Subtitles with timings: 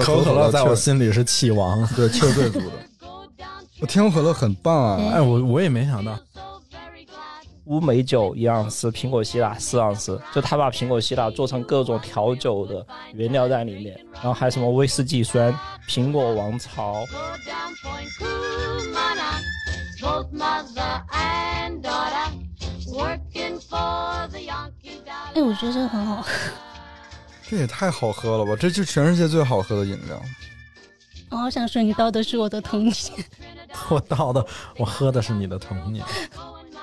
[0.00, 1.86] 可口可乐在我心里是气王。
[1.94, 2.72] 对气儿最足的。
[3.80, 5.12] 我天口可乐很棒啊！
[5.14, 6.16] 哎，我我也没想到，
[7.64, 15.52] 乌梅酒一盎司，苹果西打四盎司，就他把苹果西打做成各种调酒的原料在里面，然后还有什么威士忌酸、
[15.88, 16.94] 苹果王朝
[25.34, 26.30] 哎，我觉得这个很好喝。
[27.48, 28.56] 这也太好喝了吧！
[28.58, 30.20] 这就全世界最好喝的饮料。
[31.30, 32.94] 我好想说，你倒的是我的童年。
[33.90, 34.46] 我倒的，
[34.78, 36.04] 我喝的是你的童年，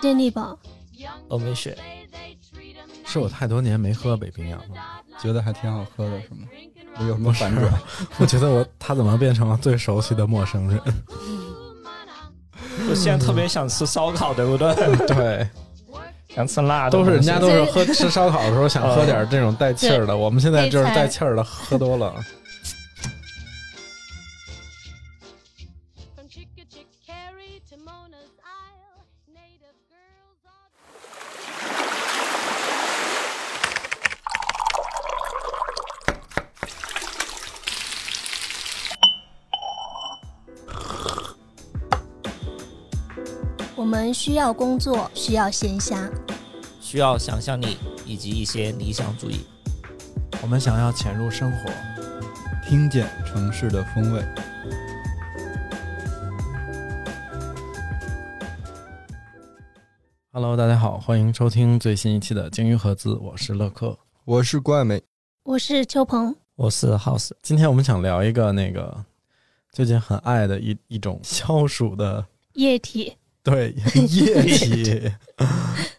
[0.02, 0.58] 健力宝，
[1.30, 1.78] 峨眉雪。
[3.06, 4.76] 是我太多年没喝北冰洋了。
[5.22, 6.48] 觉得还挺好喝的，是吗？
[7.02, 7.72] 有什么反转？
[8.20, 10.82] 我觉得我他怎么变成了最熟悉的陌生人？
[12.90, 14.74] 我现在特别想吃烧烤，对不对？
[15.08, 15.50] 对，
[16.34, 22.14] 想吃辣的都，是人家都是喝吃烧烤的时候想喝点这种带气儿的，我们现在就是带气儿的喝多了。
[44.10, 46.10] 们需要工作，需要闲暇，
[46.82, 49.42] 需要想象力以及一些理想主义。
[50.42, 51.70] 我们想要潜入生活，
[52.68, 54.26] 听见城市的风味。
[60.32, 63.96] Hello，大家好，欢迎收听最新一期的《鲸鱼合资》，我是乐克。
[64.26, 65.04] 我是怪美，
[65.44, 69.06] 我是邱鹏，我是 House，今天我们想聊一个那个
[69.72, 73.16] 最近很爱的一一种消暑的液体，
[73.50, 73.72] 对
[74.08, 75.12] 液体，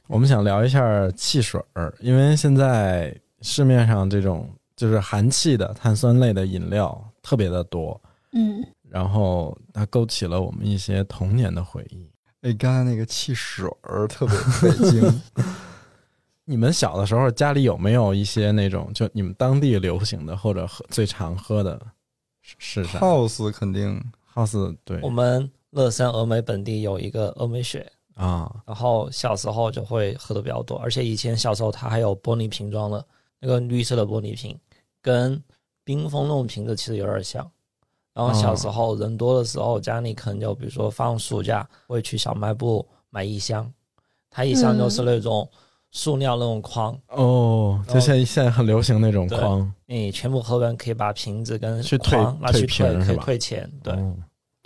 [0.06, 8.01] 我们想聊一下汽水儿，因为现在市面上这种就是含气的碳酸类的饮料特别的多，
[8.33, 12.09] 嗯，然后它勾起了我们一些童年的回忆。
[12.43, 15.22] 哎，刚才那个汽水儿特别北京，
[16.47, 21.78] 你们小的时候家里有没有一些那种就你们当地流行的或者喝最常喝的
[22.41, 24.03] 是是啥？House 肯定
[24.34, 24.99] ？House 对。
[25.03, 33.04] 我们乐山峨眉本地有一个峨眉雪，啊，然后小时候就会喝的比较多，而且以前小时候它还有玻璃瓶装的，
[33.38, 34.59] 那个绿色的玻璃瓶，
[35.00, 35.42] 跟
[35.84, 37.48] 冰封那种瓶子其实有点像。
[38.12, 43.72] 然后小时候人多的时候，家里可能就比如说放暑假会去小卖部买一箱，
[44.28, 45.48] 它一箱就是那种
[45.92, 53.70] 塑料那种筐，哦，就现在现在很流行那种对筐，你全部喝完可以把瓶子跟去退筐拿去退，可以退钱。
[53.82, 54.16] 对，哦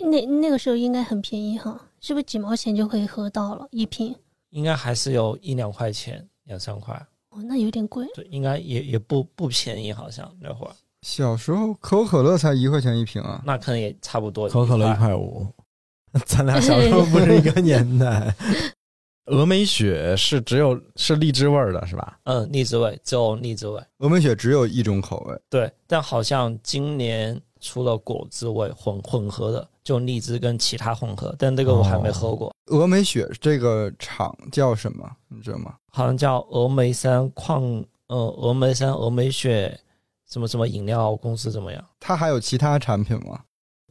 [0.05, 4.15] 那那个时候应该很便宜哈，是不是几毛钱就可以喝到了一瓶？
[4.51, 6.95] 应该还是有一两块钱，两三块。
[7.31, 8.07] 哦，那有点贵。
[8.13, 10.71] 对，应该也也不不便宜，好像那会儿，
[11.01, 13.43] 小时候可口可乐才一块钱一瓶啊。
[13.45, 14.47] 那可能也差不多。
[14.47, 15.45] 可口可乐一，块五，
[16.25, 18.33] 咱俩小时候不是一个年代。
[19.25, 22.19] 峨眉雪是只有是荔枝味儿的，是吧？
[22.25, 23.81] 嗯，荔枝味，只有荔枝味。
[23.97, 35.07] 峨眉雪只有一种口味，对，但好像今年出了果汁味混混合的，就荔枝跟其他混合，但这个我还没喝过，峨眉雪这个厂叫什么？
[35.29, 35.75] 你知道吗？
[35.91, 37.63] 好像叫峨眉山矿，
[38.07, 39.79] 呃，峨眉山峨眉雪
[40.27, 41.85] 什么什么饮料公司怎么样？
[41.99, 43.39] 它还有其他产品吗？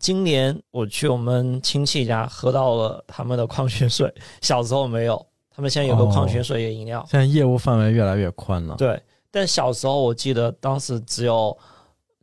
[0.01, 4.13] 今年我去我们亲戚家喝到了他们的矿泉水，
[4.43, 7.07] 小时候没有，他们现在有个哦矿泉水饮料。
[7.09, 9.01] 现在业务范围越来越宽了，对，
[9.31, 11.57] 但小时候我记得当时只有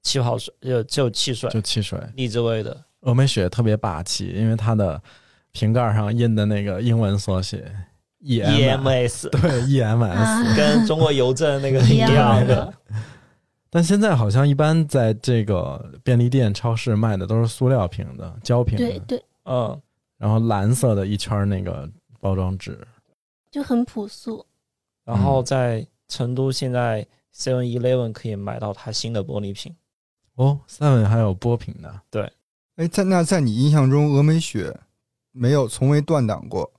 [0.03, 1.97] 气泡水，就只有汽水，就汽水。
[2.15, 2.77] 荔枝味的。
[3.01, 5.01] 峨眉雪特别霸气，因为它的
[5.51, 7.71] 瓶盖上印的那个英文缩写
[8.19, 10.55] E M EMS 对 E M S，、啊。
[10.55, 12.55] 跟中国邮政那个一一样样的。
[12.55, 12.73] 的，
[13.69, 18.77] 但现在好像一般在这个便利店、超市卖的都是塑料瓶的、胶瓶。
[18.77, 19.81] 的，对对，嗯，
[20.17, 21.89] 然后蓝色的一圈那个
[22.19, 22.79] 包装纸。
[23.49, 24.45] 就很朴素。
[25.03, 27.05] 然后在成都现在
[27.35, 29.75] Seven Eleven 可以买到它新的玻璃瓶，
[30.35, 32.01] 哦，Seven 还有波瓶的，
[32.77, 34.79] 哎，在那在你印象中，峨眉雪
[35.31, 36.71] 没有从未断档过。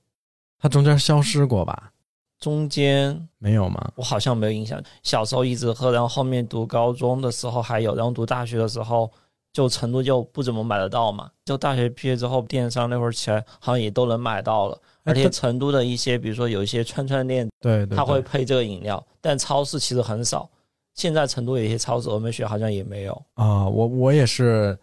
[0.59, 1.91] 它中间消失过吧？
[2.39, 3.91] 中间没有吗？
[3.95, 9.09] 我好像没有印象，小时候一直喝，然后后面读高中的时候还有，然后读大学的时候
[9.53, 20.49] 就成都就不怎么买得到嘛，就大学毕业之后电商那会儿起来好像也都能买到了，而且成都的一些比如说有一些串串店，对对，它会配这个饮料，但超市其实很少。
[20.95, 24.77] 现在成都有一些超市峨眉雪好像也没有，啊，我我也是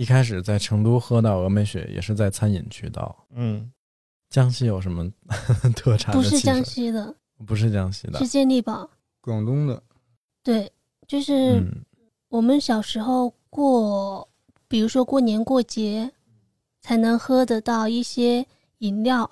[0.00, 3.14] 一开始在成都喝到峨眉雪，也是在餐饮渠道。
[3.34, 3.70] 嗯，
[4.30, 5.06] 江西有什么
[5.76, 6.14] 特产？
[6.14, 7.14] 不是江西的，
[7.46, 8.88] 不是江西的是，健力宝。
[9.20, 9.82] 广东的
[10.42, 10.72] 对，
[11.06, 11.84] 就是嗯，
[12.30, 14.26] 我们小时候过，
[14.66, 16.10] 比如说过年过节，
[16.80, 18.46] 才能喝得到一些
[18.78, 19.30] 饮料，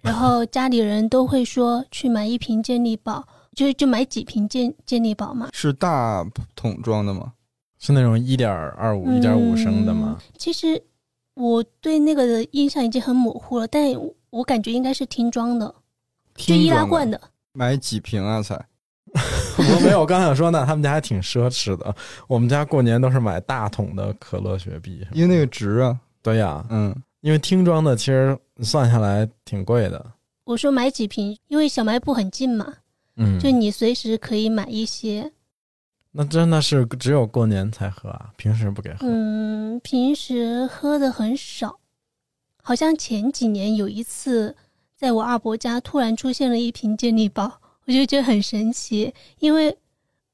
[0.00, 3.26] 然后家里人都会说去买一瓶健力宝，
[3.56, 5.48] 就就买几瓶健健力宝嘛。
[5.52, 6.24] 是大
[6.54, 7.32] 桶装的吗？
[7.84, 10.18] 是那种一点二五、一点五升的吗？
[10.38, 10.82] 其实
[11.34, 13.82] 我对那个的印象已经很模糊了，但
[14.30, 15.74] 我感觉应该是听装的，
[16.34, 17.20] 就易拉罐的。
[17.52, 18.42] 买几瓶啊？
[18.42, 18.54] 才
[19.58, 21.94] 我没有，我刚想说呢，他们家还挺奢侈的。
[22.26, 25.06] 我们家过年都是买大桶的可乐、雪碧。
[25.12, 30.04] 因为那个值啊，对呀，嗯，因为听装的其实算下来挺贵的。
[30.44, 32.72] 我说买几瓶，因为小卖部很近嘛，
[33.16, 35.30] 嗯，就你随时可以买一些。
[36.16, 38.98] 那真的是只有过年才喝啊，平时不给喝。
[39.00, 41.80] 嗯，平时喝的很少，
[42.62, 44.54] 好像前几年有一次，
[44.96, 49.76] 在我二伯家突然出现了一瓶健力宝，我就觉得很神奇，因为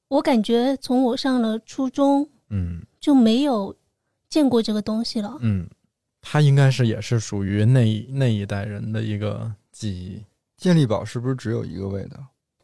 [0.09, 3.75] 我感觉从我上了初中嗯就没有
[4.29, 5.35] 见过这个东西了。
[5.41, 5.67] 嗯，
[6.21, 10.23] 它应该是也是属于那一那一代人的一个记忆。
[10.59, 12.19] 健力宝是不是只有一个味道？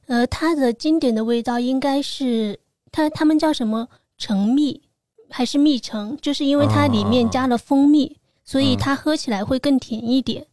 [0.09, 2.61] 呃，它的经典的味道应该是
[2.97, 4.81] 它它们叫什么橙蜜
[5.29, 10.47] 还是蜜橙，就是因为它里面加了蜂蜜，所以它喝起来会更甜一点。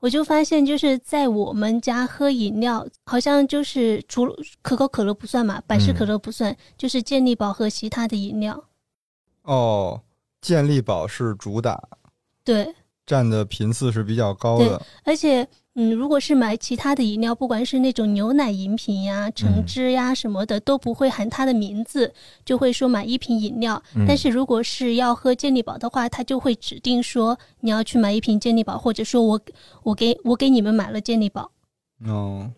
[0.00, 8.64] 我就发现，就是在我们家喝饮料，好像就是除了可口可乐不算嘛，百事可乐不算，就是健力宝和其他的饮料。
[9.42, 10.02] 哦，
[10.40, 11.80] 健力宝是主打，
[12.42, 12.74] 对，
[13.06, 14.84] 占的频次是比较高的。
[15.04, 15.46] 而且，
[15.76, 22.12] 嗯，如果是买其他的饮料，不管是那种牛奶饮品呀、橙汁呀什么的，都不会喊它的名字，
[22.44, 23.80] 就会说买一瓶饮料。
[23.94, 29.40] 嗯但是如果是要喝健力宝的话，他就会指定说你要去买一瓶健力宝，或者说我
[29.84, 31.48] 我给我给你们买了健力宝。
[32.04, 32.50] 哦，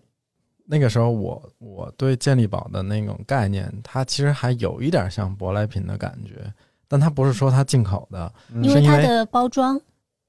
[0.65, 6.51] 那个时候我我对健力宝的那种概念，它其实还有一点像舶来品的感觉，
[6.89, 8.33] 但它不是说它进口的，
[8.63, 9.79] 因为它的包装，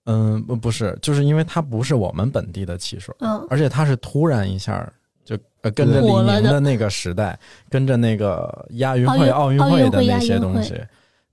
[0.05, 4.91] 嗯，不不是，就是因为它不是我们本地的汽水，嗯，而且它是突然一下
[5.23, 7.39] 就呃跟着李宁的那个时代，
[7.69, 10.75] 跟着那个亚运会、奥运会会的那些东西，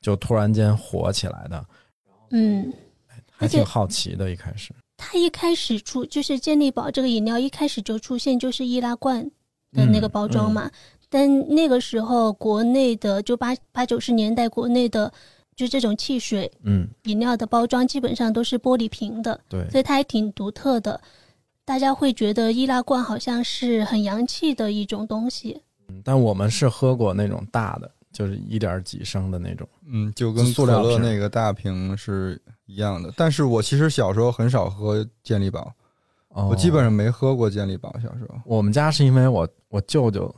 [0.00, 1.67] 就突然间火起来的，
[2.31, 2.72] 嗯，
[3.31, 4.31] 还挺好奇的。
[4.31, 9.28] 一开始，它一开始出就是健力宝这个饮料一开始就出现就是易拉罐
[9.73, 10.70] 的那个包装嘛，
[11.08, 15.12] 但那个时候国内的就八八九十年代国内的
[15.60, 21.00] 就这种汽水嗯，饮料的包装基本上都是玻璃瓶的，对，所以它还挺独特的。
[21.64, 29.68] 大家会觉得易拉罐好像是很洋气的一种东西，嗯但我们是喝过那种大的，就是一点几升的那种。
[29.86, 33.12] 嗯，就跟可乐塑料瓶那个大瓶是一样的。
[33.16, 35.72] 但是我其实小时候很少喝健力宝，
[36.28, 37.92] 哦我基本上没喝过健力宝。
[38.02, 40.34] 小时候，我们家是因为我我舅舅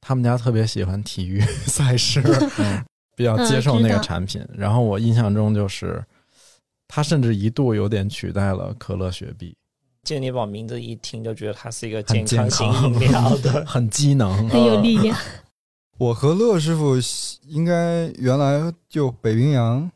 [0.00, 2.22] 他们家特别喜欢体育 赛事，
[2.58, 2.82] 嗯
[3.14, 4.44] 比较接受那个产品。
[4.54, 6.04] 然后我印象中就是，
[6.88, 9.56] 它甚至一度有点取代了可乐、雪碧，
[10.02, 13.64] 健力宝名字一听就觉得它是一个健康型饮料的。
[13.66, 14.32] 很机能。
[14.50, 15.16] 很有力量。
[15.98, 16.96] 我和乐师傅
[17.46, 19.90] 应该原来就北冰洋，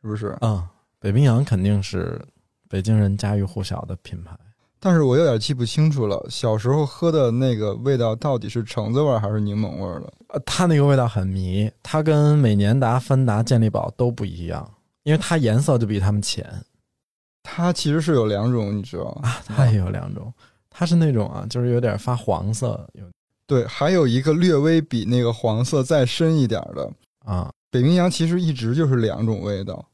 [0.00, 0.36] 是不是？
[0.40, 0.66] 嗯，
[0.98, 2.20] 北冰洋肯定是
[2.68, 4.34] 北京人家喻户晓的品牌。
[4.82, 10.10] 但是我有点记不清楚了，小时候喝的那个味道到底是橙子味儿还是柠檬味儿了？
[10.28, 14.66] 呃，它那个味道很迷，它跟美年达、芬达、健力宝都不一样，
[15.02, 16.50] 因为它颜色就比它们浅
[17.42, 19.28] 它其实是有两种，你知道吗？
[19.28, 19.42] 啊。
[19.46, 20.32] 它也有两种，
[20.70, 23.04] 它是那种啊，就是有点发黄色，有
[23.46, 26.90] 对，还有一个略微比那个黄色再深一点的。
[27.24, 27.50] 啊。
[27.70, 29.84] 北冰洋其实一直就是两种味道。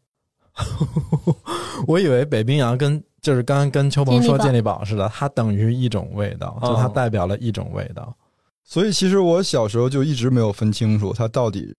[1.86, 8.14] 我以为北冰洋跟就是刚刚跟邱鹏说健健力宝似的，它等于一种味道，就它哦代表了一种味道。
[8.62, 11.74] 所以其实我小时候就一直没有分清楚它到底，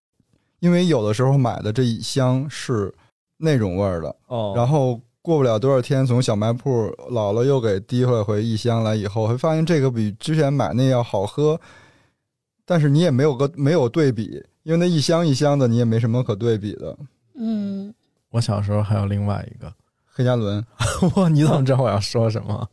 [0.60, 2.94] 因为有的时候买的这一箱是
[3.38, 6.70] 那种味儿的，哦，然后过不了多少天从小卖铺
[7.10, 11.58] 姥姥又给提回回一箱来以后，会发现这个比之前买那要好喝，
[12.66, 16.98] 但是你也没有个没有对比，因为那一箱一箱的你也没什么可对比的。
[17.36, 17.94] 嗯，
[18.32, 19.74] 我小时候还有另外一个，
[20.18, 20.66] 黑加仑，
[21.16, 22.68] 哇，你怎么知道我要说什么？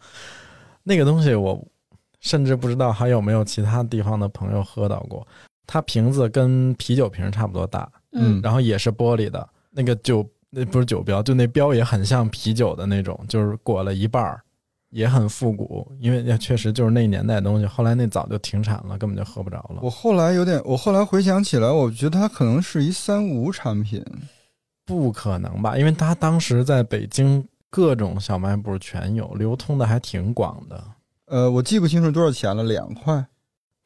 [0.82, 1.62] 那个东西我
[2.20, 5.26] 甚至不知道还有没有其他地方的朋友喝到过。
[5.66, 14.40] 它瓶子跟啤酒瓶差不多大，嗯然后也是玻璃的，那个酒那不是酒标，就那标也很像啤酒的那种，就是裹了一半儿，
[14.88, 15.86] 也很复古。
[16.00, 19.80] 因为也确实就是那年代的东西，后来那早就停产了，根本就喝不着了。
[19.82, 24.02] 我后来有点，我后来回想起来，我觉得它可能是一三无产品。
[24.84, 25.76] 不可能吧？
[25.76, 30.84] 因为它当时在北京各种小卖部全有，流通的还挺广的，
[31.26, 33.14] 呃，我记不清楚多少钱了，两块。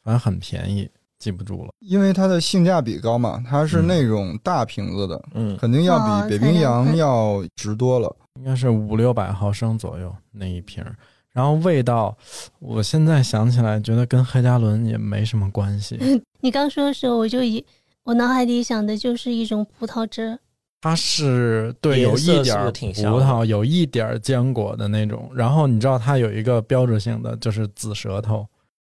[0.03, 0.89] 反正很便宜。
[1.19, 1.73] 记不住了。
[1.81, 8.15] 因为它的性价比高嘛，它是嗯那种大瓶子的，嗯，肯定要哦比北冰洋要值多了。
[8.37, 10.85] 应该是五六百毫升左右那一瓶。
[11.33, 12.17] 然后味道，
[12.61, 15.99] 我现在想起来觉得跟黑加仑也没什么关系。
[16.41, 17.65] 你刚说的时候，我就一
[18.05, 20.39] 我脑海里想的就是一种葡萄汁儿，
[20.81, 25.31] 它是对有一点葡萄，有一点儿坚果的那种。
[25.35, 28.47] 然后你知道它有一个标志性的就是紫舌头，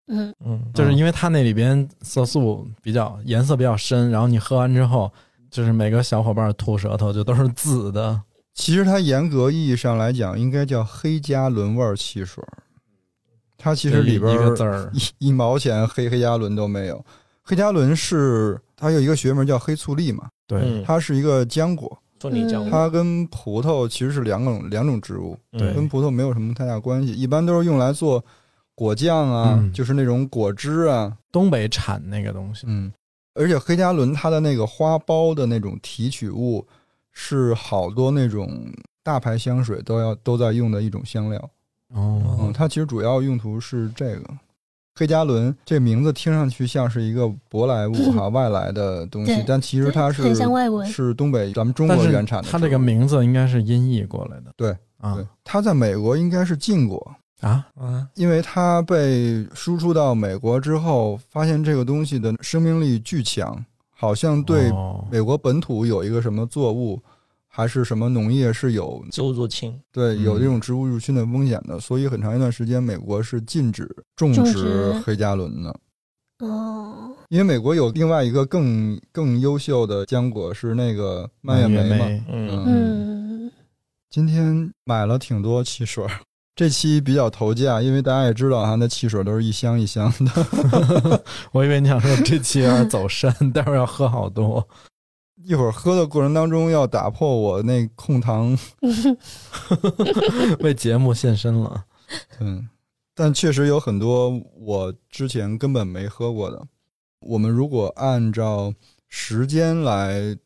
[0.09, 5.11] 嗯，嗯，就是因为它那里边色素比较颜色比较深，然后你喝完之后，
[5.51, 8.21] 就是每个小伙伴吐舌头就都是紫的。
[8.55, 12.59] 其实它严格意义上来讲，应该叫黑加仑味儿汽水儿。
[13.57, 17.05] 它其实里边一个字儿，一一毛钱黑黑加仑都没有。
[17.43, 27.13] 黑加仑是它有一个学名叫黑醋栗嘛，对，嗯，它是一个浆果，做你讲嗯它跟葡萄其实是两种两种植物，对跟葡萄没有什么太大关系。
[27.13, 28.25] 一般都是用来做
[28.75, 32.65] 果酱啊，嗯就是那种果汁啊，东北产那个东西。
[32.67, 32.93] 嗯。
[33.35, 36.67] 而且黑加仑它的那个花苞的那种提取物，
[37.13, 38.51] 是好多那种
[39.05, 41.39] 大牌香水都要都在用的一种香料。
[41.95, 44.25] 哦嗯，它其实主要用途是这个。
[44.99, 50.85] 黑加仑这名字听上去像是一个舶来物哈， 外来的东西，但其实它是很像外文。
[50.89, 52.49] 是东北咱们中国原产的。
[52.51, 54.53] 它这个名字应该是音译过来的。
[54.57, 63.65] 对啊对，它在美国应该是禁果，啊，啊，因为它被输出到美国之后，发现这个东西的生命力巨强，
[63.95, 67.01] 好像对哦美国本土有一个什么作物，
[67.59, 73.85] 还是什么农业是有植物入侵，对嗯有这种植物入侵的风险的，所以很长一段时间美国是禁止
[74.15, 75.77] 种植黑加仑的。
[76.39, 82.25] 哦，因为美国有另外一个更更优秀的浆果是那个蔓越莓嘛。
[82.29, 83.53] 嗯嗯，
[84.09, 86.11] 今天买了挺多汽水儿，
[86.55, 91.25] 这期比较投价，因为大家也知道哈，那汽水都是一箱一箱的。
[91.51, 94.65] 我以为你想说这期有点走肾，待会儿要喝好多。
[95.45, 98.57] 一会儿喝的过程当中要打破我那控糖，
[100.61, 101.85] 为节目献身了。
[102.41, 102.69] 嗯，
[103.15, 106.67] 但确实有很多我之前根本没喝过的。
[107.21, 108.73] 我们如果按照
[109.09, 110.37] 时间来，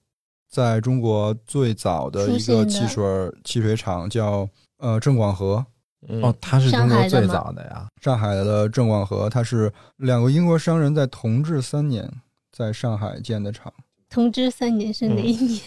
[0.49, 5.65] 在中国最早的一个汽水儿汽水厂叫呃郑广和，
[6.09, 7.87] 嗯哦，它是中国最早的呀。
[8.01, 12.11] 上海的郑广和，它是两个英国商人在同治三年
[12.51, 13.73] 在上海建的厂。
[14.13, 15.63] 同治三年是哪一年？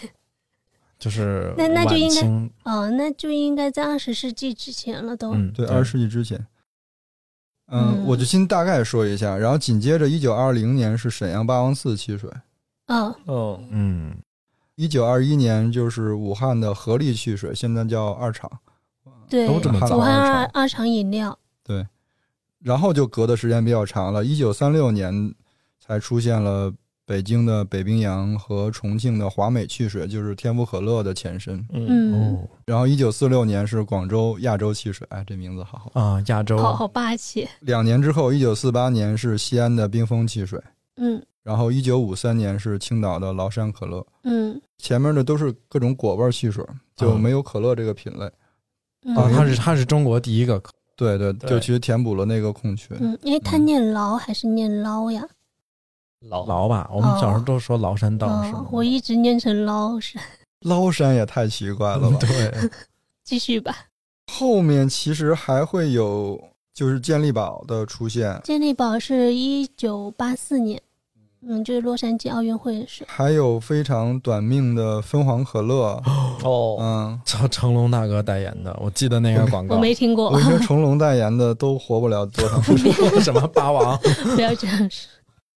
[0.99, 5.33] 就是那那就应该哦，那就应该在二十世纪之前了都。
[5.33, 6.37] 嗯，对，二十世纪之前。
[7.67, 12.29] 嗯，嗯我就先大概说一下，然后紧接着一九二零年是沈阳八王寺汽水，
[12.87, 14.15] 哦，哦，嗯，
[14.75, 18.49] 一九二一年就是武汉的合力汽水，现在叫二厂，
[19.27, 21.37] 对，都这么早武汉二二二厂饮料。
[21.63, 21.85] 对
[22.59, 25.33] 然后就隔的时间比较长了，一九三六年
[25.79, 26.73] 才出现了
[27.05, 31.63] 北京的北冰洋和重庆的华美汽水，就是天府可乐的前身。
[31.71, 36.01] 嗯，嗯，哦然后一九四六年是广州亚洲汽水，哎，这名字好好。
[36.01, 37.47] 啊，亚洲好好霸气。
[37.61, 40.59] 两年之后，一九四八年是西安的冰峰汽水，
[40.97, 44.03] 嗯然后一九五三年是青岛的崂山可乐。
[44.23, 48.27] 嗯前面的都是各种果味汽水，就没有可乐这个品类。
[49.05, 50.59] 嗯啊，它是它是中国第一个
[50.95, 52.95] 对对，对就其实填补了那个空缺。
[52.99, 55.23] 嗯，因为它念劳还是念捞呀？
[56.29, 58.67] 老崂吧，我们小时候都说崂山道是吗哦，？
[58.71, 60.21] 我一直念成崂山。
[60.65, 62.17] 崂山也太奇怪了吧？
[62.19, 62.69] 对，
[63.23, 63.75] 继续吧。
[64.31, 66.39] 后面其实还会有
[66.73, 70.81] 就是健力宝的出现，健力宝是一九八四年，
[71.47, 73.07] 嗯，就是洛杉矶奥运会的时候。
[73.13, 76.01] 还有非常短命的芬黄可乐。
[76.43, 79.79] 哦，嗯，成成龙大哥代言的，我记得那个广告我。
[79.79, 82.91] 没听过我，跟你说，成龙代言的都活不了多长时间。
[83.21, 83.95] 什么八王？
[84.35, 85.11] 不要这样说。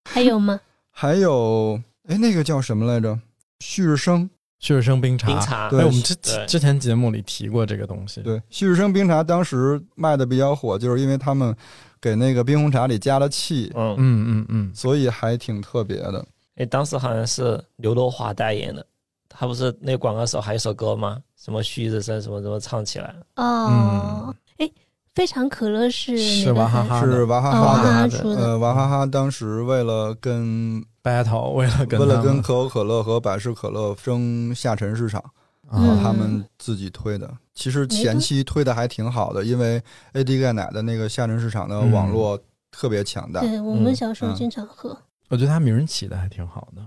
[0.05, 0.59] 还有吗？
[0.91, 3.19] 还有，哎，那个叫什么来着？
[3.59, 4.29] 旭日升。
[4.59, 5.27] 旭日升冰茶。
[5.27, 8.21] 冰茶，对哎，我们之对之前节目里提过这个东西。
[8.21, 11.53] 对，旭日升冰茶当时卖的比较火，就是因为他们
[11.99, 16.25] 给那个冰红茶里加了气，嗯，嗯嗯嗯，所以还挺特别的。
[16.55, 18.85] 哎，当时好像是刘德华代言的，
[19.27, 21.21] 他不是那广告时候还有一首歌吗？
[21.35, 24.71] 什么旭日升什么什么唱起来，哦，哎、
[25.15, 28.35] 非常可乐是是娃哈哈是娃哈哈的。
[28.35, 35.23] 呃，娃哈哈当时为了跟 battle 为了跟为了跟可口可乐和百事可乐争下沉市场，
[35.71, 37.33] 然后他们自己推的。
[37.53, 39.81] 其实前期推的还挺好的，因为
[40.13, 42.37] AD 钙奶的那个下沉市场的网络
[42.69, 43.39] 特别强大。
[43.39, 44.97] 对我们小时候嗯经常喝，
[45.29, 46.81] 我觉得他名儿起的还挺好的，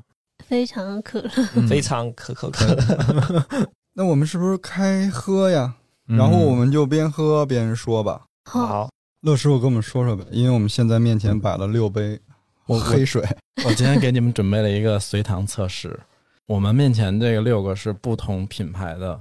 [0.46, 1.30] 非常可乐。
[1.54, 3.46] 嗯非常可口可乐。
[3.96, 5.74] 那我们是不是开喝呀？
[6.08, 8.24] 嗯然后我们就边喝边说吧。
[8.44, 12.18] 好，好，乐师傅跟我们说说呗，因为我们现在面前摆了六杯
[12.66, 13.22] 我黑水。
[13.64, 15.98] 我今天给你们准备了一个随堂测试。
[16.46, 19.20] 我们面前这个六个是不同品牌的，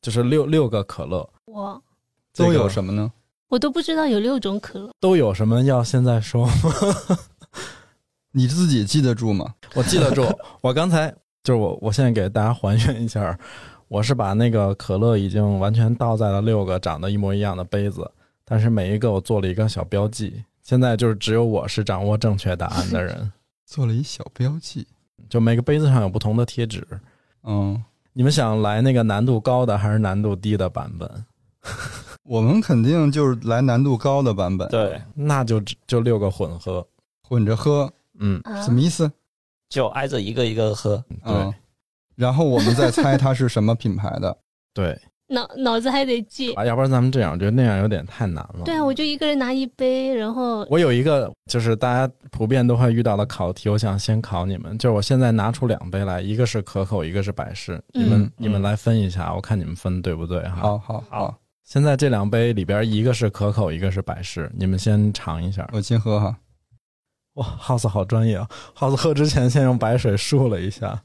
[0.00, 1.82] 就是六六个可乐，我
[2.34, 2.68] 都有？
[2.68, 3.10] 什么呢？
[3.48, 4.90] 我都不知道有六种可乐。
[5.00, 6.54] 都有什么要现在说吗？
[8.30, 9.52] 你自己记得住吗？
[9.74, 10.24] 我记得住。
[10.60, 13.36] 我刚才就是我，我现在给大家还原一下，
[13.90, 18.08] 我是把那个可乐已经完全倒在了六个长得一模一样的杯子，
[18.44, 20.44] 但是每一个我做了一个小标记。
[20.62, 23.32] 现在就是只有我是掌握正确答案的人，
[23.66, 24.86] 做了一小标记。
[25.28, 26.86] 就每个杯子上有不同的贴纸。
[27.42, 27.82] 嗯，
[28.12, 31.24] 你们想来那个难度高的还是难度低的版本？
[32.22, 36.86] 我们肯定就是来难度高的版本，对，那就只就六个混合。
[37.28, 39.10] 混着喝，嗯，啊什么意思？
[39.68, 41.04] 就挨着一个一个喝。
[41.24, 41.52] 嗯，
[42.20, 44.36] 然后我们再猜它是什么品牌的。
[44.74, 44.96] 对
[45.28, 46.52] 脑脑子还得记。
[46.54, 48.62] 啊，要不然咱们这样，我觉得那样有点太难了。
[48.64, 54.76] 对啊，我就一个人拿一杯，然后我有一个就是大家普遍都会遇到的考题，我想先考你们。
[54.76, 60.56] 就是我现在拿出两杯来，一个是可口，一个是百事，你们、嗯你们来分一下，我看你们分对不对哈。
[60.56, 65.68] 好好好好，现在这两杯里边，一个是可口，一个是百事，你们先尝一下。
[65.72, 66.36] 我先喝哈。
[67.34, 71.00] 哇，House 好专业啊！House 喝之前先用白水漱了一下。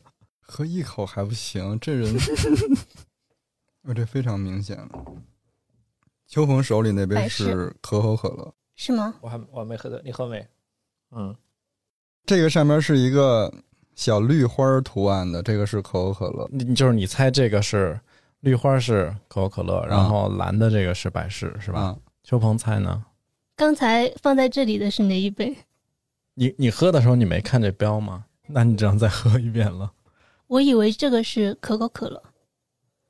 [0.47, 2.15] 喝一口还不行，这人，
[3.83, 4.89] 我这非常明显了。
[6.27, 9.15] 秋鹏手里那杯是可口可乐，是吗？
[9.21, 10.47] 我还我还没喝的，你喝没？
[11.11, 11.35] 嗯，
[12.25, 13.51] 这个上面是一个
[13.95, 16.47] 小绿花图案的，这个是可口可乐。
[16.51, 17.99] 你就是你猜这个是
[18.41, 21.79] 绿花是可口可乐，然后蓝的这个是百事，是吧？
[21.79, 23.05] 啊，秋鹏猜呢？
[23.55, 25.55] 刚才放在这里的是哪一杯？
[26.33, 28.25] 你你喝的时候你没看这标吗？
[28.47, 29.91] 那你只能再喝一遍了。
[30.47, 32.21] 我以为这个是可口可乐，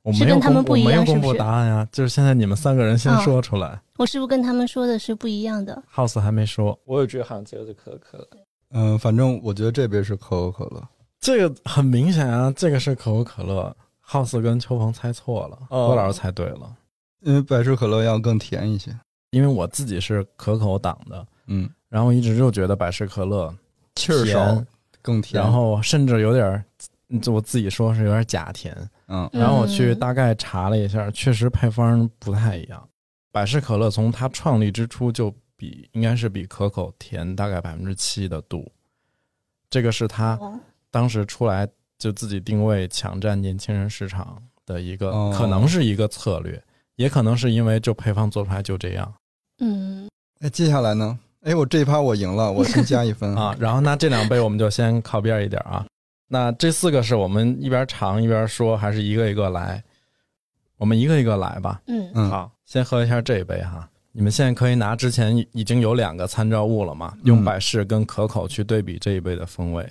[0.02, 3.80] 我没有是跟他们不一样我没有公布答案呀，就是现在你们三个人先哦说出来。
[3.96, 8.28] 我是不是跟他们说的是不一样的？House 还没说，我也觉得好像只有这可口可乐。
[8.70, 10.82] 嗯、反正我觉得这杯是可口可乐。
[11.20, 13.74] 这个很明显啊，这个是可口可乐。
[14.06, 16.76] House 跟秋鹏猜错了，哦郭老师猜对了。
[17.20, 18.96] 因为百事可乐要更甜一些。
[19.30, 23.52] 因为我自己是可口党的，嗯，然后一直就觉得百事可乐
[23.96, 24.64] 气儿少，
[25.02, 25.42] 更甜。
[25.42, 26.64] 然后甚至有点儿，
[27.26, 28.76] 我自己说是有点假甜。
[29.08, 32.88] 嗯然后我去嗯大概查了一下，确实配方不太一样。
[33.30, 38.70] 百事可乐从它创立之初就比应该是比可口甜大概百分之七的度，
[39.70, 40.58] 这个是它哦，
[40.90, 46.62] 当时出来就自己定位抢占年轻人市场的一个，哦可能是一个策略，
[46.96, 49.14] 也可能是因为就配方做出来就这样
[49.60, 50.08] 嗯，
[50.40, 51.18] 那，接下来呢？
[51.42, 53.54] 哎，我这一趴我赢了，我先加一分啊。
[53.60, 55.86] 然后那这两杯我们就先靠边一点啊。
[56.28, 59.82] 那这四个是我们一边尝一边说，还是一个一个来？
[60.76, 61.80] 我们一个一个来吧。
[61.86, 63.88] 嗯，嗯，好，先喝一下这一杯哈。
[64.12, 67.16] 你们现在可以拿之前已经有两个参照物了嘛？
[67.24, 69.86] 用嗯百事跟可口去对比这一杯的风味。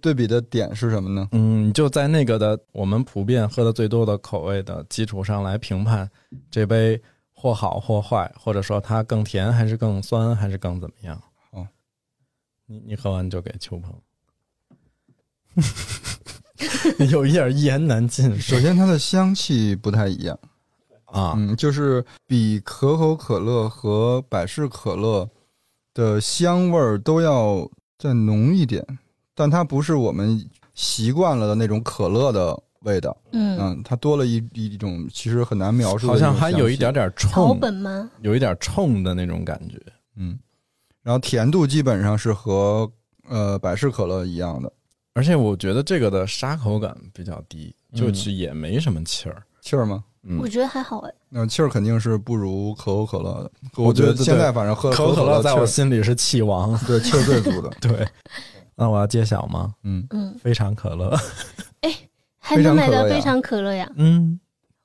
[0.00, 1.28] 对比的点是什么呢？
[1.32, 6.10] 嗯，就在那个的我们普遍喝的最多的口味的基础上来评判
[6.50, 7.00] 这杯
[7.32, 11.22] 或好或坏，或者说它更甜还是更酸还是更怎么样？
[11.50, 11.66] 好，
[12.66, 13.94] 你你喝完就给秋鹏。
[17.10, 20.38] 有一点一言难尽首先，它的香气不太一样。
[21.06, 25.28] 啊，嗯，就是比可口可乐和百事可乐
[25.92, 28.82] 的香味儿都要再浓一点，
[29.34, 30.42] 但它不是我们
[30.74, 33.14] 习惯了的那种可乐的味道。
[33.32, 38.10] 嗯，嗯，它多了一一种其实很难描述的好像还有一点点草冲，本吗？
[38.22, 39.78] 有一点冲的那种感觉。
[40.16, 40.38] 嗯，
[41.02, 42.90] 然后甜度基本上是和
[43.28, 44.72] 呃百事可乐一样的
[45.14, 49.42] 而且我觉得这个的沙口感比较低，嗯就是也没什么气儿。
[49.60, 50.02] 气儿吗？
[50.24, 51.12] 嗯我，觉得还好哎。
[51.28, 53.50] 那气儿肯定是不如可口可乐的。
[53.76, 56.78] 我觉得现在反正喝可口可乐在我心里是气王。
[56.86, 57.68] 对气儿最足的。
[57.80, 58.06] 对，
[58.76, 59.74] 那我要揭晓吗？
[59.82, 61.16] 嗯，嗯，非常可乐。
[62.38, 63.92] 还能买到非常可乐呀非常可乐呀！
[63.96, 64.40] 嗯，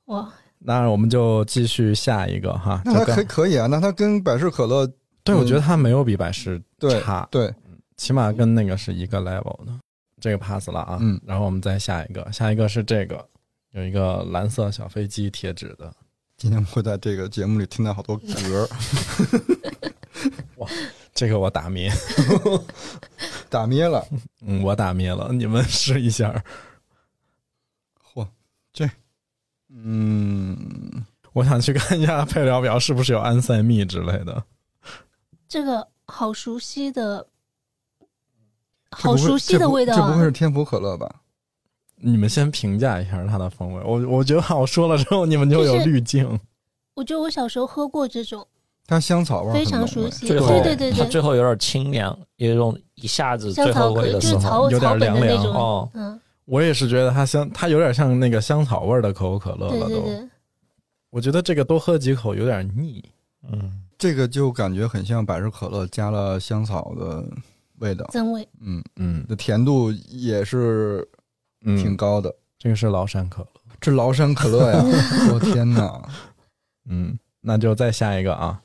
[0.06, 2.82] 哇，那我们就继续下一个哈。
[2.86, 4.86] 那它可可以啊，那它跟百事可乐
[5.24, 7.52] 对，嗯我觉得它没有比百事对差，对，
[7.98, 9.72] 起码跟那个是一个 level 的。
[10.20, 13.28] 这个 pass 了啊，嗯然后我们再下一个，下一个是这个，
[13.72, 15.94] 有一个蓝色小飞机贴纸的，
[16.36, 18.68] 今天会在这个节目里听到好多嗝儿
[21.14, 21.92] 这个我打灭，
[23.50, 24.06] 打灭了。
[24.42, 26.44] 嗯，我打灭了，你们试一下。
[28.14, 28.28] 嚯，
[28.72, 28.88] 这，
[29.70, 31.04] 嗯，
[31.34, 34.44] 我想去看一下配料表是不是有安赛蜜之类的。
[35.48, 37.28] 这个好熟悉的，
[38.92, 40.24] 好熟悉的味道啊这不会！
[40.26, 41.10] 是天府可乐吧？
[42.00, 43.82] 你们先评价一下它的风味。
[43.84, 46.40] 我我觉得我说了之后，你们就有就是滤镜。
[46.94, 48.46] 我觉得我小时候喝过这种，
[48.86, 50.28] 它香草味儿非常熟悉。
[50.28, 55.54] 最后对对对对，它最后有点清凉，有一种一下子最香草可后尾的时候，就是草有点草本的凉凉那种。
[55.54, 60.02] 哦，嗯，我也是觉得它香，它有点像那个香草味的可口可乐对了都。
[60.02, 60.30] 对对，
[61.10, 63.04] 我觉得这个多喝几口有点腻。
[63.52, 67.24] 嗯，这个就感觉很像百事可乐加了香草的
[67.78, 68.48] 味道，增味。
[68.60, 71.08] 嗯，嗯的甜度也是
[71.62, 72.34] 嗯，挺高的。
[72.60, 73.50] 这个是崂山可乐。
[73.80, 74.84] 这崂山可乐呀，
[75.34, 76.10] 我天哪！
[76.90, 78.62] 嗯，那就再下一个啊。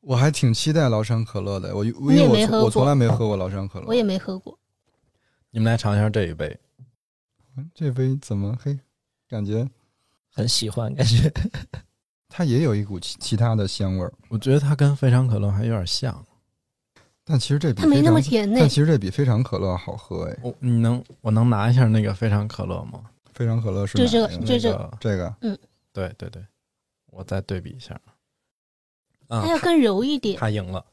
[0.00, 3.86] 我还挺期待崂山可乐的，我因你也为没喝过我我从来没喝过崂山可乐。
[3.86, 4.58] 我也没喝过，
[5.50, 6.58] 你们来尝一下这一杯。
[7.56, 8.78] 嗯这杯怎么嘿？
[9.28, 9.66] 感觉
[10.30, 11.32] 很喜欢，感觉
[12.28, 16.24] 它也有一股其其他的香味儿，我觉得它跟非常可乐还有点像。
[17.24, 18.68] 但其实这比它没那么非常甜呢但。
[18.68, 20.36] 其实这比非常可乐好喝哎。
[20.42, 23.00] 我你能我能拿一下那个非常可乐吗？
[23.32, 25.58] 非常可乐是就这个就这那个这个嗯
[25.92, 26.42] 对对对，
[27.10, 27.94] 我再对比一下。
[29.28, 30.36] 啊它，要更柔一点。
[30.38, 30.84] 它赢了，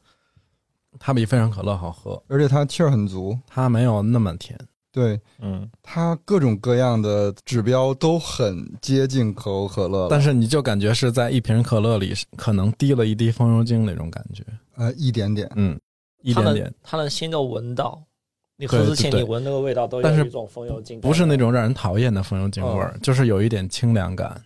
[0.98, 4.58] 它比非常可乐好喝，而且它气儿很足，它没有那么甜。
[4.92, 14.42] 对嗯，它各种各样的指标都很接近可口可乐，但是你就感觉是在一瓶可乐里可能滴了一滴风油精那种感觉，
[14.76, 15.78] 呃一点点，嗯，
[16.22, 18.02] 一点点，它能先就闻到，
[18.56, 24.40] 你喝之前你闻那个味道都但是有一种风油精，不是那种让人讨厌的风油精味儿，就是有一点清凉感，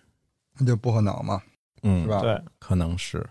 [0.57, 1.41] 那就薄荷脑嘛，
[1.83, 2.19] 嗯，是吧？
[2.21, 3.25] 对，可能是，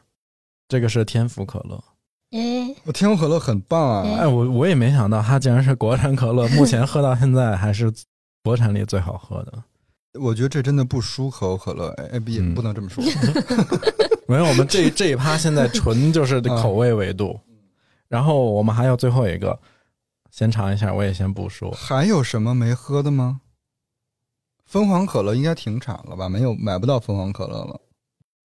[0.69, 1.83] 这个是天府可乐。
[2.31, 7.93] 哎，我天府可乐很棒啊，哎哎，我我也没想到它竟然是国产可乐， 目前喝到现在还是
[8.43, 9.53] 国产里最好喝的。
[10.21, 12.55] 我觉得这真的不输可口可乐，哎哎，不也嗯。
[12.55, 13.03] 不能这么说，
[14.29, 17.39] 没有，我们这这一趴现在纯就是 口味维度，
[18.15, 19.59] 然后我们还有最后一个，
[20.31, 21.69] 先尝一下，我也先不说。
[21.73, 23.41] 还有什么没喝的吗？
[24.67, 26.29] 凤凰可乐应该停产了吧？
[26.29, 27.81] 没有买不到凤凰可乐了，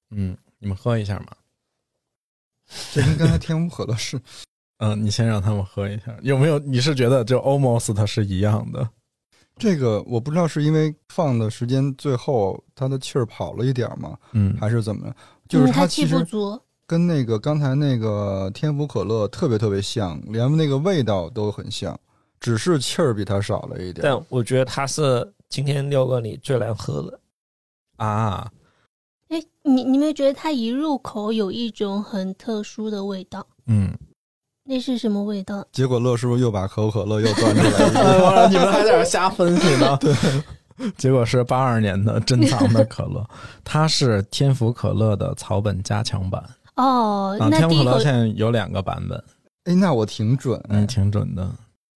[0.09, 1.27] 嗯，你们喝一下嘛。
[2.91, 4.19] 这跟刚才天府可乐是
[4.81, 6.57] 嗯，你先让他们喝一下，有没有？
[6.57, 8.89] 你是觉得就 almost 它是一样的？
[9.55, 15.15] 这个，我不知道是因为放的时间最后它的气儿跑了一点儿吗，嗯，还是怎么着？
[15.47, 16.59] 就是嗯它气不足。
[16.89, 21.95] 跟那个刚才那个天府可乐特别特别像，连那个味道都很像，
[22.39, 23.99] 只是气儿比它少了一点。
[24.01, 27.19] 但我觉得它是今天六个里最难喝的。
[27.97, 28.49] 啊，
[29.27, 33.45] 哎，你你没觉得它一入口有一种很特殊的味道？
[33.67, 33.95] 嗯，
[34.63, 35.63] 那是什么味道？
[35.71, 39.95] 结果乐师傅又把可口可乐又端出来一个， 哎你们还在这瞎分析呢？
[40.01, 40.11] 对，
[40.97, 43.23] 结果是八二年的珍藏的可乐，
[43.63, 46.43] 它是天府可乐的草本加强版。
[46.79, 49.21] 哦，啊，那天府可乐，现在有两个版本，
[49.65, 51.49] 哎，那我挺准，嗯，挺准的。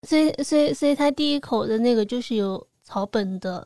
[0.07, 3.65] 所以所以所以它第一口的那个就是有草本的，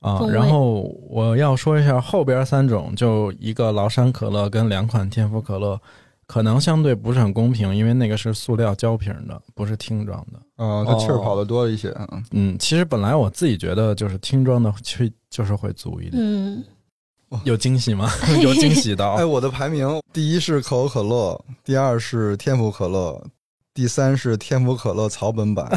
[0.00, 0.20] 啊。
[0.30, 5.80] 然后我要说一下后边三种，就一个崂山可乐跟两款天府可乐，
[6.26, 10.38] 可能相对不是很公平，因为那个是塑料胶瓶的，不是听装的。
[10.62, 16.62] 啊，它气儿跑的多一些，嗯，嗯，其实本来我自己觉得就是听装的去就是会足一点，嗯，
[17.44, 18.10] 有惊喜吗？
[18.40, 23.22] 有惊喜的哎，我的排名第一是可口可乐，第二是天府可乐，
[23.74, 25.70] 第三是天府可乐草本版，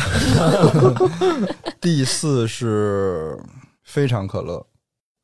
[1.81, 3.37] 第四是
[3.83, 4.65] 非常可乐，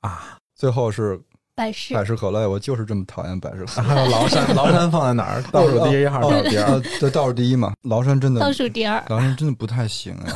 [0.01, 0.37] 啊！
[0.55, 1.19] 最后是
[1.55, 2.49] 百事百事可乐。
[2.49, 3.87] 我就是这么讨厌百事可乐。
[3.87, 5.41] 还有崂山， 崂山放在哪儿？
[5.51, 6.65] 倒数第一还是倒数第二？
[6.73, 7.73] 啊，对，倒数第一嘛。
[7.83, 8.99] 崂山真的，倒数第二。
[9.07, 10.33] 崂山真的不太行哎。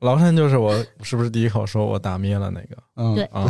[0.00, 0.72] 崂山就是我
[1.02, 3.46] 是不是第一口说我打咩了那个嗯，对啊？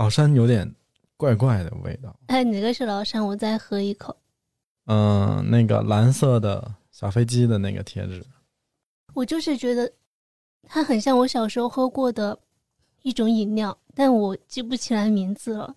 [0.00, 0.74] 崂山有点
[1.18, 2.16] 怪怪的味道。
[2.28, 3.26] 哎，哪个是崂山？
[3.26, 4.16] 我再喝一口。
[4.86, 8.24] 嗯，那个蓝色的小飞机的那个贴纸，
[9.12, 9.92] 我就是觉得
[10.66, 12.38] 它很像我小时候喝过的
[13.02, 15.74] 一种饮料，但我记不起来名字了。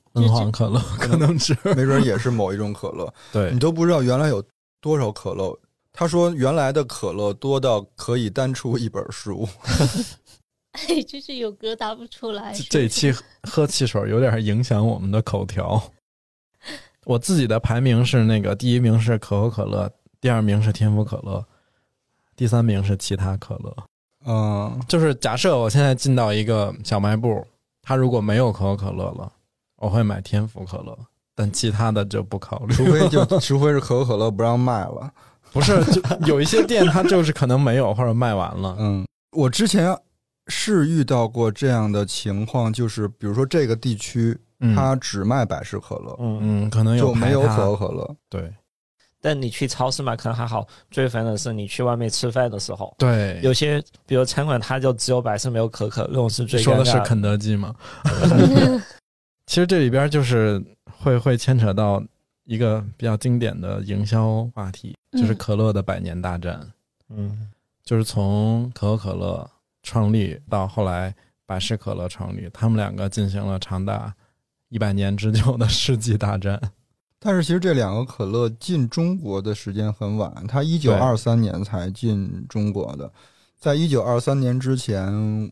[0.53, 4.41] 可乐可能是 没准也是某一种可乐，对你都不知道原来有
[4.79, 5.59] 多少可乐。
[5.91, 9.45] 他说原来的可乐多到可以单出一本书。
[10.73, 12.53] 哎， 就是有歌答不出来。
[12.53, 15.81] 这这一期 喝汽水有点影响我们的口条。
[17.05, 21.45] 我自己的排名是那个第一名是可口可乐，第二名是天府可乐，
[22.35, 23.75] 第三名是其他可乐。
[24.25, 27.45] 嗯，就是假设我现在进到一个小卖部，
[27.81, 29.29] 它如果没有可口可乐了，
[29.75, 30.97] 我会买天府可乐，
[31.35, 32.73] 但其他的就不考虑。
[32.73, 35.11] 除非就 除非是可口可乐不让卖了。
[35.51, 38.77] 不是，就有一些店它就是可能没有或者卖完了。
[38.79, 39.93] 嗯，我之前
[40.47, 44.75] 是遇到过这样的情况，就是比如说这个地区嗯。
[44.75, 48.15] 它只卖百事可乐，嗯，嗯，可能有就没有可口可乐。
[48.29, 48.53] 对。
[49.21, 57.73] 但你去超市买可能还好，最烦的是你去外面吃饭的时候，对，有些比如餐馆它就只有百事没有可可，那种是最说的是肯德基吗？
[59.47, 62.03] 其实这里边就是会会牵扯到
[62.43, 65.37] 一个比较经典的营销话题，就是嗯。
[65.37, 66.59] 可乐的百年大战，
[67.07, 67.49] 嗯。
[67.85, 69.49] 就是从可口可乐
[69.83, 71.13] 创立到后来
[71.45, 74.13] 百事可乐成立，他们两个进行了长达
[74.69, 76.59] 一百年之久的世纪大战。
[77.19, 83.09] 但是其实这两个可乐进中国的时间很晚，它一九二三年才进中国的。
[83.57, 85.49] 在一九二三年之前，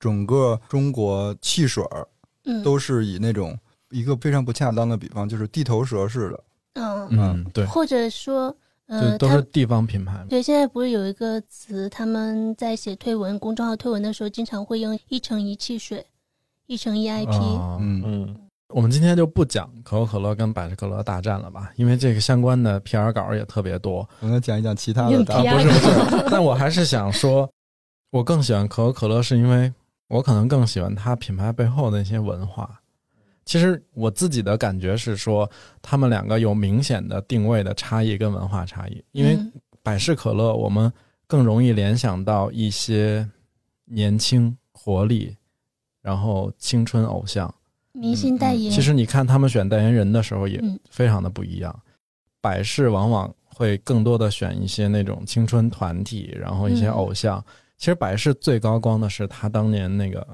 [0.00, 2.08] 整个中国汽水儿
[2.44, 3.56] 嗯，都是以那种
[3.90, 6.44] 一个非常不恰当的比方，就是地头蛇似的。
[6.74, 10.24] 嗯，嗯，对，或者说，就呃，他都是地方品牌。
[10.28, 16.04] 对现在不是有一个词，他们在写推文、公众号推文的时候，经常会用一城一汽水、
[16.66, 17.32] 一城一 IP。
[17.32, 18.36] 哦嗯，嗯
[18.68, 24.06] 我们今天就不讲可口可乐跟百事可乐大战了吧，因为这个相关的 PR 稿也特别多。
[24.20, 27.48] 我们讲一讲其他的啊不是不是， 但我还是想说，
[28.10, 29.72] 我更喜欢可口可乐，是因为
[30.08, 32.80] 我可能更喜欢它品牌背后的一些文化。
[33.46, 39.02] 其实我自己的感觉是说，他们两个有明显的定位的差异跟文化差异。
[39.12, 40.92] 因为嗯百事可乐，我们
[41.28, 43.26] 更容易联想到一些
[43.84, 45.34] 年轻、活力，
[46.02, 47.52] 然后青春偶像。
[47.92, 51.74] 明星代言，其实你看他们选代言人的时候也嗯非常的不一样。
[52.40, 57.42] 百事往往会更多的选一些那种青春团体，然后一些嗯偶像。
[57.78, 60.26] 其实百事最高光的是他当年那个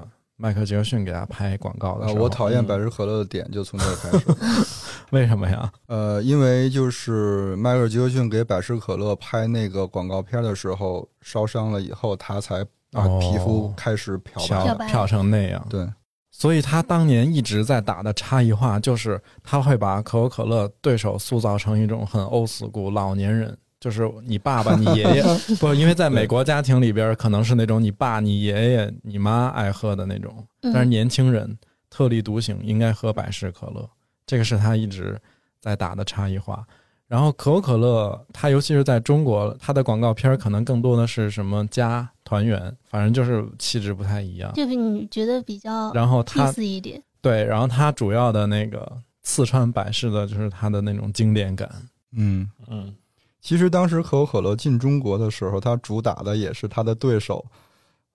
[0.43, 2.21] 迈克尔杰克逊给他拍广告的啊，时候。
[2.21, 4.25] 我讨厌嗯百事可乐的点就从这儿开始。
[5.11, 5.71] 为什么呀？
[5.87, 14.85] 呃，因为就是迈克尔·杰克逊给百事可乐拍那个广告片的时候烧伤了以后，他才把哦皮肤开始漂白。
[14.89, 15.65] 漂成那样。
[15.69, 15.87] 对，
[16.29, 25.23] 所以他当年一直在打的差异化，就是他会把可口可乐对手塑造成一种很 old school 老年人，就是你爸爸、你爷爷，
[25.59, 31.57] 不，因为在美国家庭里边，可能是那种你爸、你爷爷、你妈爱喝的那种，嗯但是年轻人
[31.89, 33.89] 特立独行，应该喝百事可乐，
[34.25, 35.19] 这个是他一直
[35.59, 36.65] 在打的差异化。
[37.09, 44.49] 然后可口可乐，它尤其是在中国，它的广告片可能更多的是什么家团圆，反正就是气质不太一样。
[44.53, 47.03] 就是你觉得比较然后它一点。
[47.21, 48.89] 对，然后它主要的那个
[49.23, 51.69] 刺穿百事的就是它的那种经典感。
[52.13, 52.95] 嗯，嗯
[53.43, 57.45] 其实当时可口可乐进中国的时候，它主打的也是它的对手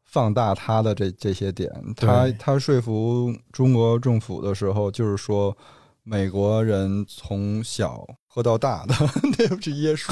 [0.06, 1.70] 放大它的这这些点。
[1.94, 5.54] 它对它说服中国政府的时候，就是说
[6.02, 8.94] 美国人从小喝到大的，
[9.38, 10.10] 那不是椰树。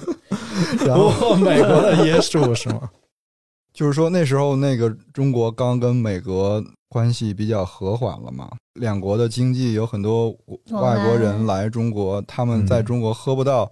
[0.86, 2.88] 然后哦，美国的椰树是吗？
[3.74, 8.50] 就是说那时候那个中国刚跟美国关系比较和缓了嘛，
[8.80, 10.30] 两国的经济有很多
[10.70, 13.70] 外国人来中国，他们在中国喝不到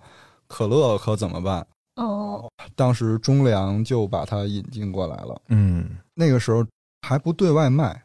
[0.49, 1.65] 可乐可怎么办？
[1.97, 6.65] 哦，当时中粮就把它引进过来了，嗯，那个时候
[7.03, 8.01] 还不对外卖，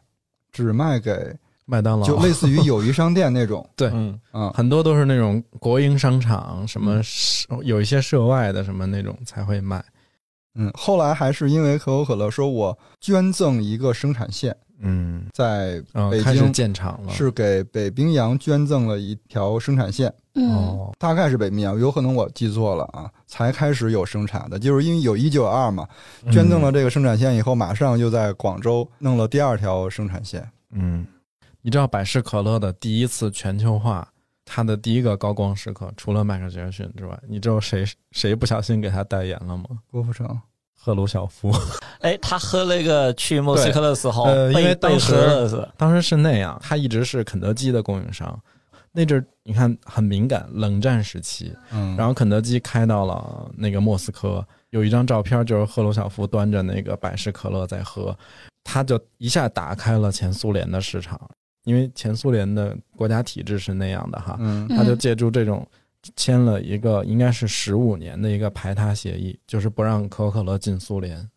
[0.52, 1.32] 只卖给
[1.64, 4.50] 麦当劳就类似于友谊商店那种 对嗯啊。
[4.54, 7.00] 很多都是那种国营商场，什么
[7.48, 9.84] 嗯有一些涉外的什么那种才会卖。
[10.56, 17.12] 嗯，后来还是因为可口可乐说我捐赠一个生产线，嗯，在嗯，北京建厂了。
[17.12, 20.12] 是给北冰洋捐赠了一条生产线。
[20.34, 25.86] 嗯，哦，大概是北密啊，有可能我记错了啊，才开始有生产的，就是因为有一九二嘛，
[26.32, 30.44] 捐赠了这个生产线以后，马上就在广州弄了第二条生产线。
[30.72, 31.06] 嗯，
[31.62, 34.08] 你知道百事可乐的第一次全球化，
[34.44, 39.64] 它的第一个高光时刻，除了迈克尔·杰克逊之外，你知道谁谁不小心给他代言了吗？
[39.92, 40.26] 郭富城，
[40.76, 41.52] 赫鲁晓夫。
[42.02, 45.68] 哎，他喝那个去莫斯科的时候，呃因为当时？
[45.76, 48.36] 当时是那样，他一直是肯德基的供应商。
[48.96, 58.16] 那阵儿你看很敏感，冷战时期，嗯，然后肯德基开到了那个莫斯科，有一张照片就是赫鲁晓夫端着那个百事可乐在喝，
[58.62, 61.20] 他就一下打开了前苏联的市场，
[61.64, 65.66] 因为前苏联的国家体制是那样的哈，嗯嗯他就借助这种
[66.14, 71.28] 签了一个应该是十五年的一个排他协议，就是不让可口可乐进苏联。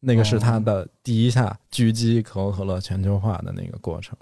[0.00, 4.16] 那个是他的第一下狙击可口可乐全球化的那个过程。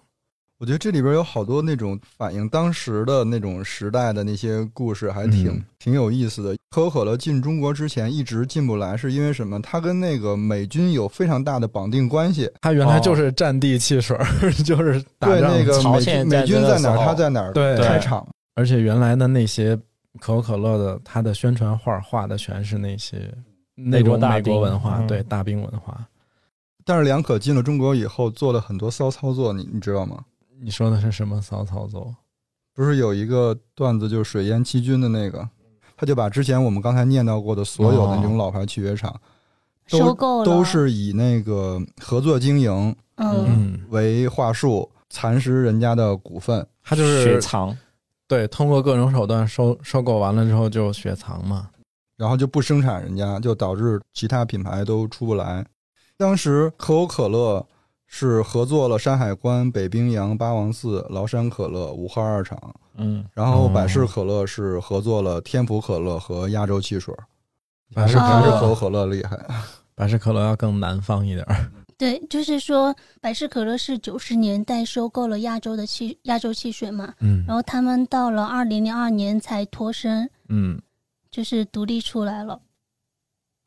[0.59, 6.57] 我觉得这里边有好多那种反映当时的那种时代的那些故事，还挺、嗯挺有意思的。
[6.71, 9.61] 可口可乐进中国之前一直进不来，是因为什么？
[9.61, 12.51] 它跟那个美军有非常大的绑定关系。
[12.63, 14.27] 它原来就是战地汽水儿，
[14.65, 18.27] 就是打对，仗那个美朝鲜美军在哪儿，战争的时候他在哪儿对开厂。
[18.55, 19.77] 而且原来的那些
[20.19, 23.31] 可口可乐的，它的宣传画画的全是那些
[23.75, 26.05] 那种美美国大兵国文化，嗯对大兵文化。
[26.85, 30.25] 但是梁可进了中国以后，做了很多骚操作，你你知道吗？
[30.61, 32.15] 你说的是什么骚操作？
[32.75, 35.49] 不是有一个段子，就是水淹七军的那个，
[35.97, 39.19] 他就把之前我们刚才念到过的所有的那种老牌契约厂，
[39.89, 46.67] 都收购，都是以那个合作经营嗯嗯，为话术，蚕食人家的股份。
[46.83, 47.77] 他就是雪藏，
[48.29, 51.71] 对，通过各种手段收收购完了之后就雪藏嘛。
[52.17, 55.67] 然后就不生产人家，就导致其他品牌都出不来。
[56.17, 57.67] 当时可口可乐
[58.19, 62.59] 是合作了山海关、北冰洋、八王寺、崂山可乐、五号二厂，
[62.95, 67.15] 嗯，然后哦百事可乐是合作了天府可乐和亚洲汽水。
[67.93, 69.39] 百事可乐可口可乐厉害。
[69.95, 71.71] 百事可乐要更南方一点儿。
[71.99, 80.81] 对，就是说百事可乐是九十年代收购了亚洲的汽亚洲汽水嘛，嗯然后他们到了二零零二年才脱身，嗯，
[81.31, 82.59] 就是独立出来了。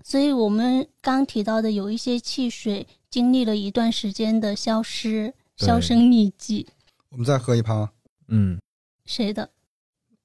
[0.04, 6.67] 所以我们刚提到的有一些汽水经历了一段时间的消失、销声匿迹。
[7.10, 7.89] 我们再喝一趴。
[8.28, 8.60] 嗯，
[9.06, 9.50] 谁的？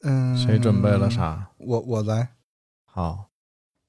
[0.03, 1.11] 嗯，谁准备了？
[1.11, 1.49] 啥？
[1.59, 2.29] 我我来。
[2.85, 3.27] 好，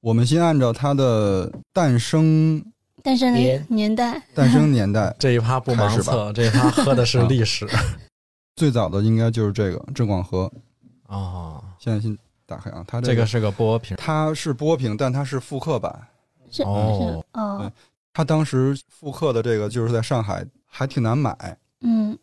[0.00, 2.64] 我们先按照它的诞生
[3.02, 7.68] 诞生年年代，诞生年代， 这一趴不盲测，这一趴喝的是历史。
[8.56, 10.50] 最早的应该就是这个郑广和。
[11.08, 13.94] 哦，现在先打开啊，它这个是个波瓶。
[14.00, 16.08] 它是波瓶，但它是复刻版。
[16.50, 17.72] 是哦是哦，
[18.16, 21.58] 它当时复刻的这个就是在上海还挺难买。
[21.82, 22.18] 嗯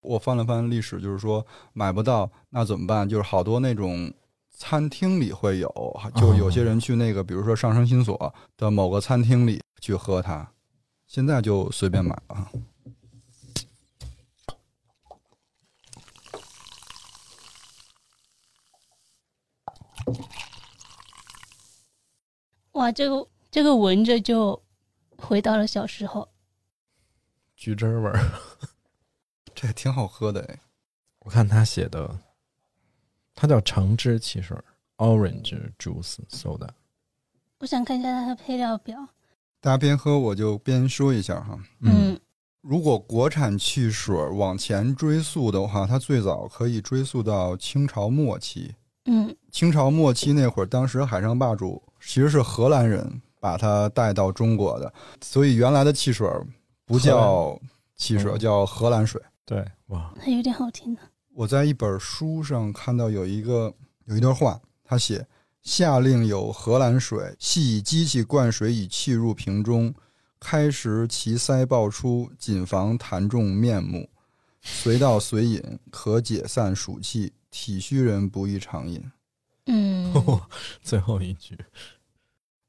[0.00, 3.08] 我翻了翻历史，就是说买不到，那怎么办？
[3.08, 4.12] 就是好多那种
[4.50, 10.50] 餐厅里会有，就有些人去那个，比如说上升新所的某个餐厅里去喝它，
[11.06, 12.48] 现在就随便买了。
[22.72, 24.60] 哇，这个这个闻着就
[25.18, 26.28] 回到了小时候。
[27.56, 28.18] 橘汁儿味儿。
[29.54, 30.60] 这也挺好喝的哎。
[31.20, 32.20] 我看他写的，
[33.34, 34.56] 它叫橙汁汽水
[34.96, 36.68] ，Orange Juice Soda。
[37.58, 38.96] 我想看一下它的配料表。
[39.60, 41.58] 大家边喝我就边说一下哈。
[41.80, 42.18] 嗯
[42.60, 48.74] 如果国产汽水往前追溯的话，它最早可以追溯到清朝末期。
[49.06, 56.28] 嗯清朝末期那会儿，当时海上霸主其实是荷兰人把它带到中国的，所以原来的汽水
[56.84, 57.60] 不叫
[57.96, 59.20] 汽水，嗯叫荷兰水。
[59.44, 61.00] 对，哇，还有点好听呢。
[61.34, 63.72] 我在一本书上看到有一个
[64.06, 65.26] 有一段话，他写
[65.62, 69.94] ：“下令有荷兰水，系以机器灌水以气入瓶中，
[70.40, 74.08] 开时其塞爆出，谨防痰中面目。
[74.60, 79.02] 随到随饮，可解散暑气，体虚人不宜常饮。”
[79.66, 80.12] 嗯，
[80.82, 81.56] 最后一句，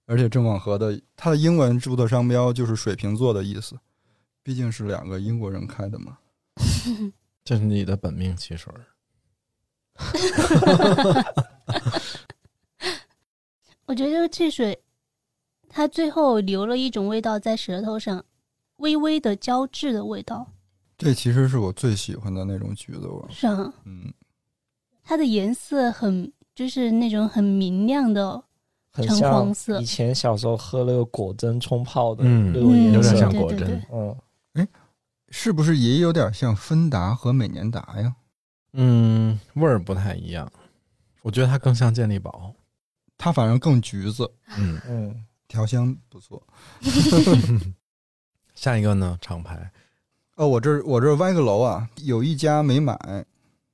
[0.09, 3.77] 而且郑广和的他的英文注册商标就是水瓶座的意思，
[4.41, 6.17] 毕竟是两个英国人开的嘛。
[7.45, 8.73] 这是你的本命汽水。
[13.85, 14.81] 我觉得这个汽水，
[15.67, 18.25] 它最后留了一种味道在舌头上，
[18.77, 20.53] 微微的胶质的味道，
[20.97, 23.21] 这其实是我最喜欢的那种橘子味。
[23.29, 24.11] 是啊，嗯，
[25.03, 28.43] 它的颜色很就是那种很明亮的，橙
[28.91, 33.85] 很像以前小时候喝那个果珍冲泡的嗯那种颜有点，像果真对对对
[34.55, 34.67] 嗯，
[35.29, 38.15] 是不是也有点像芬达和美年达呀？
[38.73, 40.51] 嗯，味儿不太一样，
[41.21, 42.53] 我觉得它更像健力宝。
[43.17, 46.41] 它反正更橘子，嗯，嗯，调香不错。
[48.55, 49.17] 下一个呢？
[49.21, 49.71] 厂牌
[50.35, 52.97] 哦，我这儿我这儿歪个楼啊，有一家没买，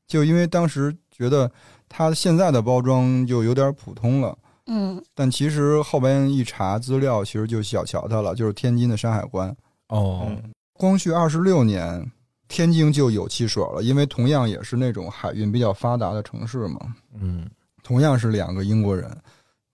[0.08, 1.52] 就因为当时觉得
[1.88, 4.38] 它现在的包装就有点普通了。
[4.68, 9.56] 嗯但其实后边一查资料，其实就小瞧他了，就是天津的山海关。
[9.90, 12.12] 哦，嗯光绪二十六年，
[12.48, 16.80] 天津就有汽水了，因为同样也是那种海运比较发达的城市嘛。
[17.14, 17.50] 嗯，
[17.84, 19.10] 同样是两个英国人，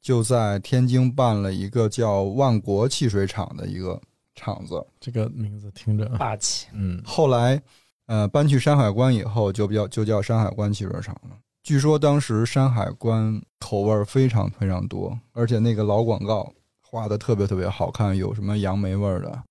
[0.02, 4.00] 就在天津办了一个叫万国汽水厂的一个
[4.36, 4.86] 厂子。
[5.00, 7.60] 这个名字听着，霸气，嗯，后来，
[8.08, 11.38] 呃，搬去山海关以后，就比较就叫山海关汽水厂了。
[11.63, 19.43] 据说当时山海关口味儿非常非常多，而且那个老广告画的特别特别好看，有什么杨梅味儿的，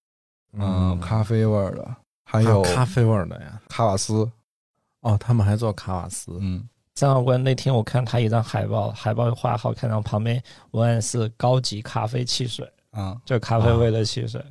[0.53, 3.61] 嗯，咖啡味儿的，还有咖啡味儿的呀。
[3.69, 4.29] 卡瓦斯，
[5.03, 6.37] 哦，他们还做卡瓦斯。
[6.41, 10.43] 嗯，山海关那天我看他一张海报，海报画好看，然后旁边
[10.73, 14.45] 文案是高级咖啡汽水，啊，就咖啡味的汽水。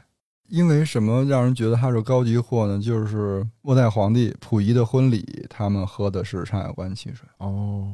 [0.50, 2.82] 因为什么让人觉得它是高级货呢？
[2.82, 7.28] 就是末代皇帝溥仪的婚礼，他们喝的是山海关汽水。
[7.38, 7.88] 哦，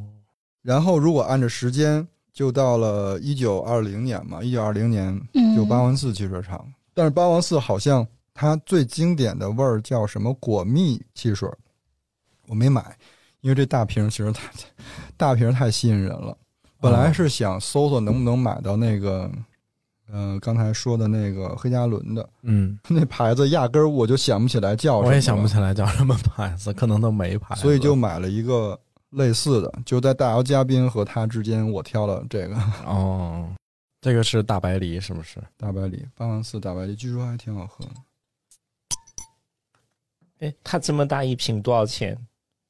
[0.62, 6.66] 然后如果按照时间，就到了一九二零年嘛，一九二零年嗯，就八王寺汽水厂。
[6.94, 11.50] 但是八王寺好像它最经典的味儿叫什么果蜜汽水，
[12.48, 12.98] 我没买，
[13.42, 14.50] 因为这大瓶其实太
[15.18, 16.38] 大瓶太吸引人了。
[16.80, 19.32] 本来是想搜搜能不能买到那个，
[20.18, 25.10] 嗯、刚才说的那个黑加仑的嗯， 那牌子，压根儿我就想不起来叫什么。
[25.10, 27.62] 我也想不起来叫什么牌子，可能都没牌子。
[27.62, 32.56] 所以就买了一个类似的，就在大姚嘉宾和他之间，我挑了这个
[32.86, 33.54] 哦，
[34.00, 35.44] 这个是大白梨是不是？
[35.58, 37.92] 大白梨，八万四大白梨，据说还挺好喝的。
[40.40, 42.18] 哎，它这么大一瓶多少钱？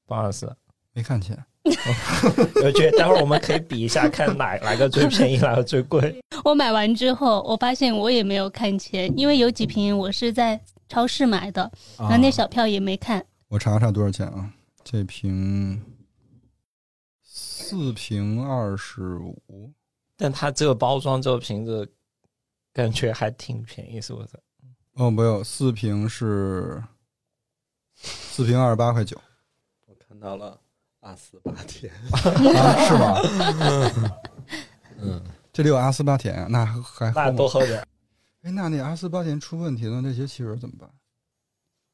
[0.08, 0.56] 不好意思，
[0.94, 1.38] 没看钱，
[2.64, 6.22] 我觉得待会儿我们可以比一下，看哪哪个最便宜，哪个最贵。
[6.46, 13.26] 我买完之后，我发现我也没有看钱，因为有几瓶我是在超市买的，然后那小票也没看。
[13.48, 14.52] 我查查多少钱啊？
[14.84, 15.82] 这瓶
[17.24, 19.72] 四瓶二十五，
[20.16, 21.92] 但它这个包装这个瓶子，
[22.72, 24.40] 感觉还挺便宜，是不是？
[24.94, 26.84] 哦，没有，四瓶是
[27.96, 29.20] 四瓶二十八块九
[29.88, 30.60] 我看到了
[31.06, 33.22] 阿斯巴甜，啊，是吗？
[34.98, 35.22] 嗯，
[35.54, 37.88] 这里有阿斯巴甜啊，那还那喝多喝点儿。
[38.42, 40.90] 哎，那那阿斯巴甜出问题了，那些汽水怎么办？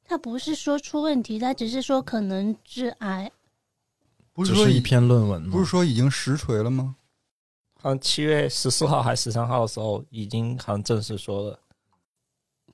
[0.05, 3.29] 他不是说出问题，他只是说可能致癌。
[4.31, 5.49] 不是说已只是一篇论文吗？
[5.51, 6.95] 不是说已经实锤了吗？
[7.81, 11.59] 好像七月十四号还是十三号的时候，已经好像正式说了。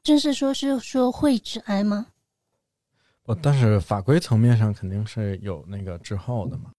[0.03, 2.05] 正式说是说会致癌吗？
[3.27, 6.71] 不，但是法规层面上肯定是有那个滞后的嘛。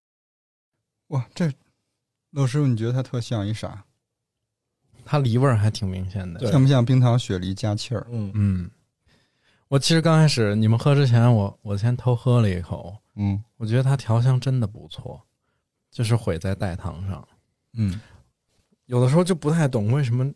[1.08, 1.52] 哇，这
[2.30, 3.84] 陆师傅，你觉得它特像一啥？
[5.04, 6.50] 它梨味儿还挺明显的。
[6.50, 8.06] 像不像冰糖雪梨加气儿？
[8.10, 8.70] 嗯，嗯，
[9.68, 15.22] 我其实刚开始你们喝之前，我我先偷喝了一口，嗯我觉得它调香真的不错，
[15.90, 17.28] 就是毁在代糖上。
[17.74, 18.00] 嗯，
[18.86, 20.32] 有的时候就不太懂为什么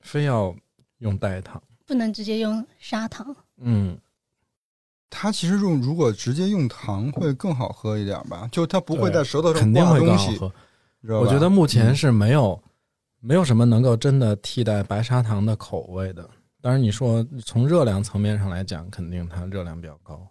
[0.00, 0.56] 非要
[1.00, 1.62] 用代糖。
[1.84, 3.36] 不能直接用砂糖。
[3.58, 3.98] 嗯，
[5.10, 10.40] 它其实用如果直接用糖会更好喝一点吧，就它不会在舌头上肯定会更挂东西？
[11.08, 12.60] 我觉得目前是没有、
[13.20, 16.28] 没有什么能够真的替代白砂糖的口味的。
[16.60, 20.28] 当然，你说从热量层面上来讲，肯定它热量比较高。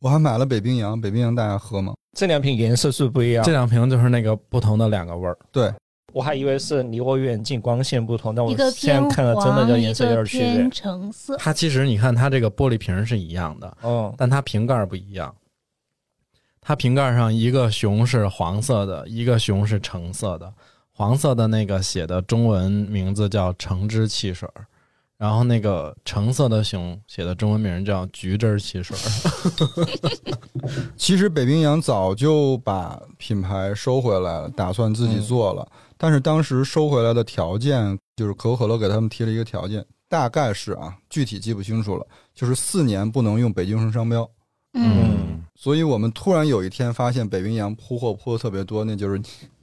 [0.00, 1.94] 我还买了北冰洋，北冰洋大家喝吗？
[2.16, 3.50] 这两瓶颜色是不一样这。
[3.50, 5.36] 两瓶就是那个不同的两个味儿。
[5.50, 5.74] 对，
[6.12, 10.68] 我还以为是离我远近光线不同，但我现在看了真的就颜色有点区别。
[10.70, 11.36] 橙色。
[11.36, 15.34] 它其实你看它这个玻璃瓶是一样的，哦，但它瓶盖不一样。
[16.60, 20.52] 它瓶盖上一个熊是黄色的，一个熊是橙色的。
[20.92, 24.66] 黄色的那个写的中文名字叫橙汁汽水儿，
[25.16, 29.00] 然后那个橙色的熊写的中文名叫橘汁汽水儿。
[30.96, 35.66] 其实北冰洋早就把品牌收回来了，打算自己做了。
[35.98, 44.28] 但是当时收回来的条件就是可口可乐给他们提了一个条件，大概是啊，具体记不清楚了，就是四年不能用北京城商标。
[44.74, 49.18] 嗯，所以我们突然有一天发现北冰洋铺货铺的特别多，那就是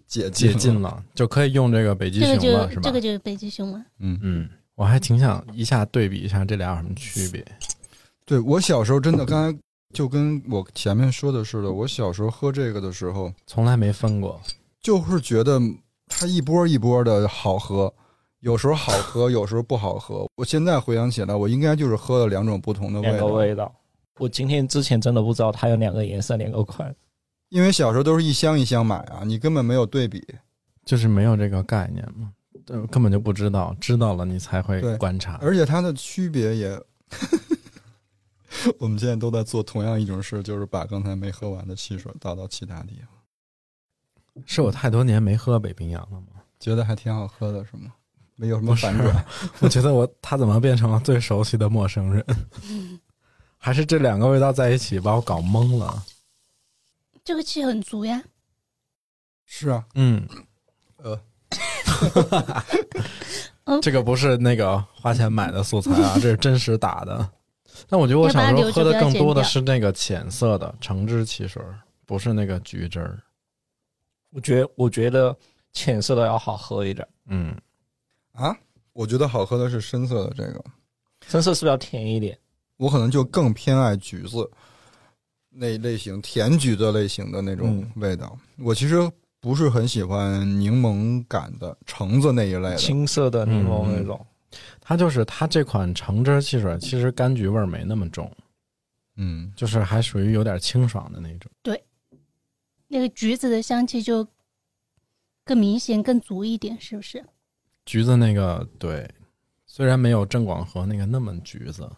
[0.08, 0.82] 解解禁禁。
[0.82, 2.82] 了，就可以用这个北极这个熊了，是吧？
[2.84, 3.86] 这个就是北极熊嘛。
[4.00, 7.46] 嗯，嗯，我还挺想一下对比一下这俩有什么区别。
[8.26, 9.60] 对我小时候真的，刚才
[9.94, 14.42] 就跟我前面说的似的，我小时候喝这个的时候，从来没分过。
[14.82, 15.60] 就是觉得
[16.08, 17.94] 它一波一波的好喝，
[18.40, 20.28] 有时候好喝， 有时候不好喝。
[20.36, 23.76] 我现在回想起来，我应该就是喝了两种不同的味两个道，味道。
[24.20, 26.96] 我今天之前真的不知道它有两个颜色，两个款。
[27.50, 30.26] 因为小时候都是一箱一箱买啊，你根本没有对比。
[30.86, 32.32] 就是没有这个概念嘛，
[32.68, 35.40] 呃根本就不知道，知道了你才会观察。
[35.42, 36.80] 而且它的区别也，
[38.78, 43.15] 我们现在都在做同样一种事，就是把刚才没喝完的汽水倒到其他地方，
[44.46, 46.28] 是我太多年没喝北冰洋了吗？
[46.60, 47.94] 觉得还挺好喝的，是吗？
[48.36, 49.26] 没有什么反转。
[49.62, 52.26] 我觉得我他怎么变成了最熟悉的陌生人？
[53.58, 56.04] 还是这两个味道在一起把我搞懵了？
[57.24, 58.22] 这个气很足呀。
[59.46, 60.28] 是啊，嗯，
[60.98, 61.20] 呃，
[63.66, 67.28] 嗯这个不是那个花钱买的素材啊，这是真实打的。
[67.88, 71.62] 但我觉得我小时候喝的更多的是那个浅色的橙汁汽水，
[72.06, 73.20] 不是那个橘汁儿。
[74.36, 75.34] 我觉得我觉得
[75.72, 77.56] 浅色的要好喝一点，嗯，
[78.34, 78.54] 啊，
[78.92, 80.62] 我觉得好喝的是深色的这个，
[81.26, 82.38] 深色是不是要甜一点？
[82.76, 84.52] 我可能就更偏爱橘子
[85.50, 88.38] 那类型甜橘子类型的那种嗯味道。
[88.58, 89.10] 我其实
[89.40, 92.76] 不是很喜欢柠檬感的橙子那一类的。
[92.76, 94.26] 青色的柠檬嗯那种。
[94.82, 98.30] 它就是它这款橙汁汽水，其实柑橘味儿没那么重，
[99.16, 101.50] 嗯，就是还属于有点清爽的那种。
[102.88, 104.28] 那个橘子的香气就
[105.44, 107.26] 更明显、更足一点，是不是？
[107.86, 109.10] 橘子那个对，
[109.66, 111.90] 虽然没有郑广和那个那么橘子，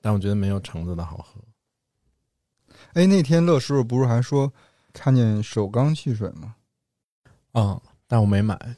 [0.00, 1.40] 但我觉得没有橙子的好喝。
[2.94, 4.52] 哎，那天乐师傅不是还说
[4.92, 6.56] 看见首钢汽水吗？
[7.52, 8.76] 嗯，但我没买。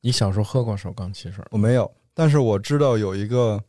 [0.00, 1.44] 你小时候喝过首钢汽水？
[1.50, 3.62] 我没有，但是我知道有一个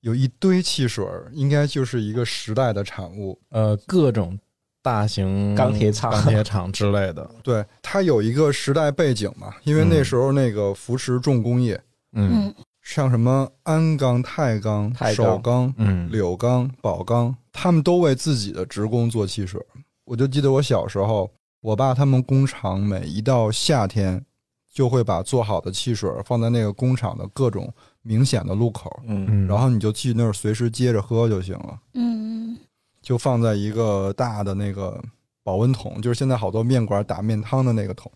[0.00, 3.40] 有一堆汽水，应该就是一个时代的产物。
[3.48, 4.38] 呃，各种
[4.82, 6.10] 大型钢铁厂。
[6.10, 7.30] 钢铁厂之类的。
[7.42, 11.80] 对，它有一个时代背景嘛，因为那时候那个扶持重工业，
[12.12, 12.46] 嗯。
[12.46, 12.54] 嗯。
[12.82, 19.60] 像什么鞍钢、太钢、太首钢、嗯，柳钢、宝钢，他们都为自己的职工做汽水。
[20.04, 24.24] 我就记得我小时候，我爸他们工厂每一到夏天，
[24.72, 27.72] 就会把做好的汽水放在那个工厂的各种
[28.02, 32.58] 明显的路口，嗯，嗯，然后你就去那儿随时接着喝就行了，嗯
[33.02, 35.02] 就放在一个大的那个
[35.42, 38.10] 保温桶，就是现在好多面馆打面汤的那个桶。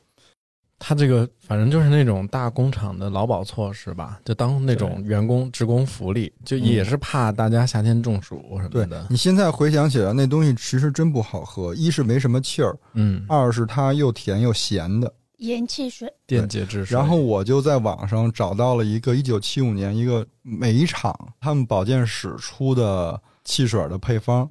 [0.79, 9.07] 他这个反正就是那种大工厂的劳保措施吧，就当那种员工职工福利，就也是怕大家夏天中暑什么的。
[9.09, 15.11] 你现在回想起来，那东西其实真不好喝，一是没什么气儿，嗯，二是它又甜又咸的。
[15.39, 16.97] 盐汽水，电解质水。
[16.97, 24.51] 然后我就在网上找到了一个一九七五年一个煤厂他们保健室出的汽水的配方，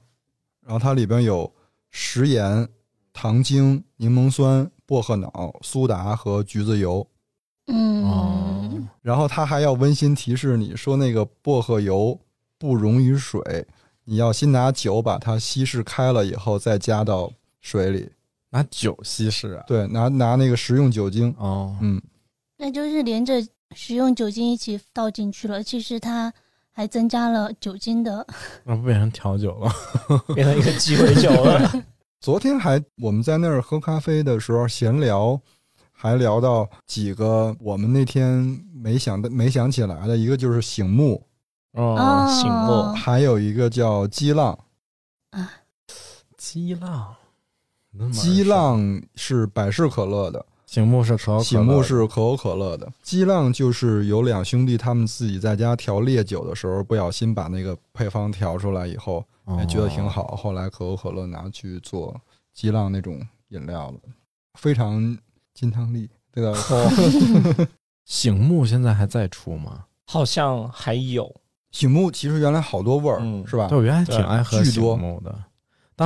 [0.63, 1.51] 然后它里边有
[1.91, 2.67] 食盐、
[3.11, 7.05] 糖精、柠檬酸、薄荷脑、苏打和橘子油。
[7.67, 12.19] 嗯，哦，然后它还要温馨提示你说那个薄荷油
[12.57, 13.65] 不溶于水，
[14.03, 18.11] 你要先拿酒把它稀释开了以后再加到水里。
[18.49, 19.63] 拿酒稀释啊。
[19.65, 22.01] 对，拿拿那个食用酒精，哦，嗯，
[22.57, 23.41] 那就是连着
[23.75, 26.31] 食用酒精一起倒进去了，其实它
[26.73, 28.25] 还增加了酒精的。
[28.63, 29.71] 那不变成调酒了？
[30.35, 31.71] 变成一个鸡尾酒了。
[32.19, 35.39] 昨天还我们在那儿喝咖啡的时候闲聊，
[35.91, 38.41] 还聊到几个我们那天
[38.73, 41.25] 没想的没想起来的，一个就是醒目，
[41.73, 44.57] 哦，醒目还有一个叫激浪。
[45.31, 45.51] 啊
[46.37, 47.15] 激浪，
[48.11, 52.91] 激浪是百事可乐的，醒目是可口可乐的醒目是可口可乐的。
[53.03, 60.35] 激浪就是有两兄弟他们自己在家调烈酒的时候，不小心把那个配方调出来以后，哦哎，觉得挺好。
[60.35, 62.19] 后来可口可乐拿去做
[62.55, 63.99] 激浪那种饮料了，
[64.59, 65.15] 非常
[65.53, 66.57] 金汤力，对吧？
[68.05, 69.85] 醒目现在还在出吗？
[70.07, 71.31] 好像还有，
[71.69, 73.67] 醒目其实原来好多味儿，嗯是吧？
[73.67, 75.35] 对，我原来挺爱喝醒目的，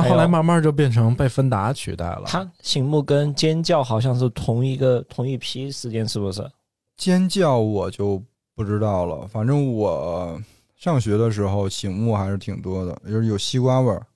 [0.00, 2.22] 但后来慢慢就变成被芬达取代了。
[2.26, 6.48] 它醒目跟尖叫好像是同一个同一批时间，是不是？
[6.96, 8.22] 尖叫我就
[8.54, 10.40] 不知道了，反正我
[10.76, 14.06] 上学的时候醒目还是挺多的，就是有西瓜味儿、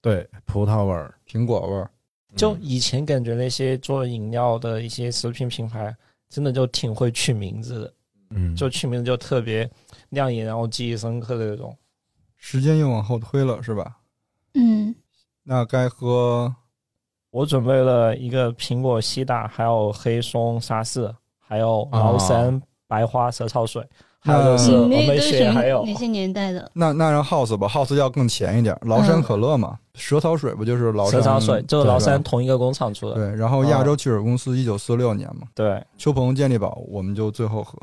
[0.00, 1.90] 对葡萄味儿，苹果味儿。
[2.34, 5.94] 就嗯以前感觉那些做饮料的一些食品品牌，
[6.28, 7.94] 真的就挺会取名字的，
[8.30, 9.70] 嗯，就取名字就特别
[10.10, 11.74] 亮眼，然后记忆深刻的那种。
[12.36, 13.96] 时间又往后推了，是吧？
[14.54, 14.94] 嗯，
[15.48, 16.52] 那该喝
[17.30, 23.86] 我准备了一个苹果西打，还有黑松沙士，还有崂山白花蛇草水，
[24.18, 26.68] 还有就是嗯峨眉你那个雪，还有哪些年代的？
[26.74, 33.14] 那那让 House 吧，House 要更前一点，崂山可乐嘛，蛇草水不就是崂山蛇草水，就是崂山同一个工厂出的。
[33.14, 37.78] 对，然后亚洲汽水公司一九四六年嘛，对，邱鹏健力宝我们就最后喝。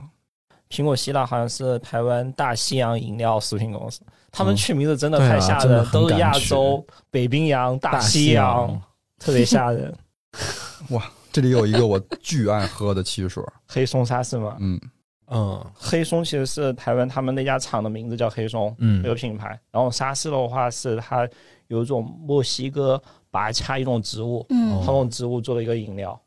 [0.70, 4.02] 苹果西打好像是台湾大西洋饮料食品公司，
[4.34, 4.58] 他们嗯。
[4.58, 8.82] 取名字真的太吓人，都是亚洲、北冰洋、大西西洋，
[9.18, 9.96] 特别吓人。
[10.90, 14.82] 哇这里有一个我巨爱喝的汽水，黑松沙士嘛，嗯，
[15.28, 15.66] 嗯。
[15.74, 19.02] 黑松其实是台湾他们那家厂的名字叫黑松，嗯。
[19.02, 19.58] 这个品牌。
[19.72, 21.28] 然后沙士的话是它
[21.68, 24.74] 有一种墨西哥拔恰一种植物，嗯。
[24.74, 26.20] 哦，它用植物做的一个饮料。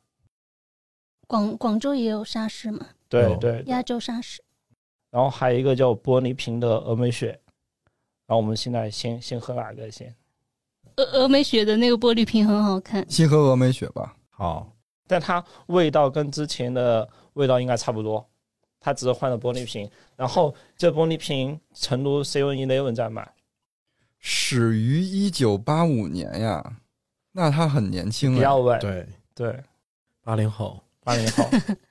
[1.28, 4.40] 广广州也有沙士嘛，对对，亚洲沙士。
[5.10, 7.38] 然后还有一个叫玻璃瓶的峨眉雪。
[8.26, 10.14] 然后我们现在先先喝哪个先？
[10.96, 14.16] 峨峨眉雪的那个玻璃瓶很好看，先喝峨眉雪吧。
[14.30, 14.72] 好，
[15.06, 18.26] 但它味道跟之前的味道应该差不多，
[18.80, 19.88] 它只是换了玻璃瓶。
[20.16, 23.30] 然后这玻璃瓶成都 Seven Eleven 在卖，
[24.18, 26.78] 始于一九八五年呀，
[27.32, 28.78] 那他很年轻啊。
[28.78, 29.62] 对，对，
[30.22, 31.44] 八零后，八零后，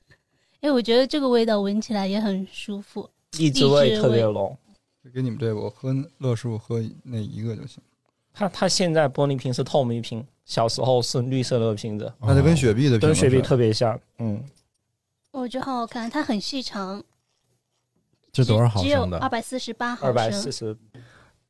[0.61, 3.07] 哎，我觉得这个味道闻起来也很舒服。
[3.37, 4.57] 荔枝味特别浓。
[5.13, 7.81] 给你们这个，我喝乐事喝那一个就行。
[8.33, 13.99] 它它现在玻璃瓶是透明瓶，小时候是绿色的瓶子，那就跟雪碧的瓶子跟雪碧特别像。
[14.17, 14.43] 嗯，
[15.31, 17.01] 我觉得好好看，它很细长，
[18.31, 19.29] 这多少毫只有升的二？
[19.29, 20.69] 百四十八毫二百四升。
[20.69, 21.01] 十。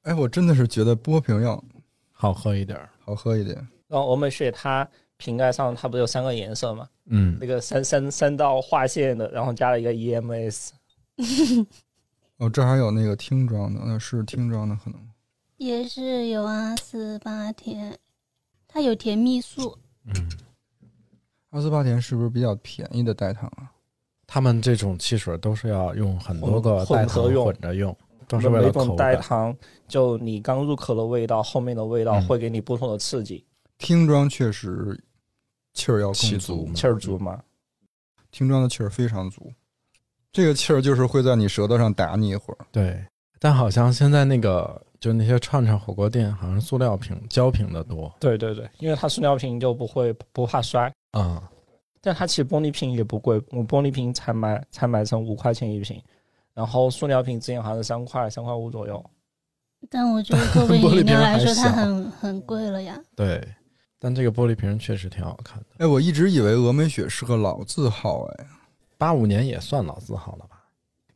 [0.03, 1.63] 哎，我真的是觉得波瓶要
[2.11, 2.79] 好喝一点。
[2.99, 3.55] 好喝一点。
[3.87, 4.87] 然后我们雪它
[5.17, 6.87] 瓶盖上它不是有三个颜色嘛？
[7.07, 10.69] 嗯那个三三三道划线的，然后加了一个 E EMS。
[12.37, 14.99] 哦，这还有那个听装的，那是听装的可能。
[15.57, 17.97] 也是有阿斯巴甜，
[18.67, 20.29] 它有甜蜜素，嗯，
[21.51, 23.71] 阿斯巴甜是不是比较便宜的代糖啊？
[24.27, 29.15] 他们这种汽水都是要用很多个混代糖混合用混着用，都是为了每种口感。
[29.15, 29.55] 代糖，
[29.87, 33.45] 就你刚入口的味道，后面的味道嗯会给你不同的刺激。
[33.77, 35.01] 听装确实
[35.73, 37.41] 气儿要更气足足，气儿足嘛。
[38.31, 39.53] 听装的气儿非常足。
[40.35, 42.57] 这个气儿就是会在你舌头上打你一会儿。
[42.69, 43.01] 对，
[43.39, 51.41] 但好像现在那个就那些串串火锅店，好像塑料瓶、胶瓶的多对对对，因为它塑料瓶就不会不怕摔，啊、
[52.01, 56.03] 但它其实玻璃瓶也不贵，我玻璃瓶才买才买成五块钱一瓶，
[56.53, 59.01] 然后塑料瓶之前好像是三块三块五左右。
[59.89, 63.01] 但我觉得作为玻璃饮料瓶还来说，它很很贵了呀。
[63.15, 63.41] 对，
[63.97, 65.65] 但这个玻璃瓶确实挺好看的。
[65.77, 68.45] 哎，我一直以为峨眉雪是个老字号，哎，
[68.97, 70.61] 八五年也算老字号了吧？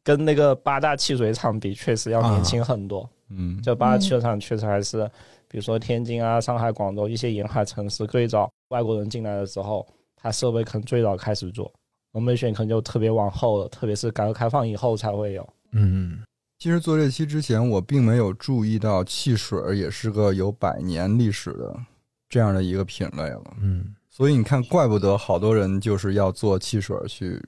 [0.03, 3.07] 跟那个八大汽水厂比，确实要年轻很多。
[3.29, 5.05] 嗯，这八大汽水厂确实还是，
[5.47, 11.71] 比如说天津啊、上海、广州一些沿海城市，最早外国人进来的时候，它设备可能最早开始做。
[12.13, 15.47] 峨眉雪可能就特别往后了，特别是改革开放以后才会有。
[15.73, 16.23] 嗯，
[16.57, 21.79] 其实做这期之前，我并没有注意到汽水儿也是个有百年历史的
[22.27, 23.43] 这样的一个品类了。
[23.61, 27.39] 嗯，所以你看，怪不得好多人就是要做汽水儿去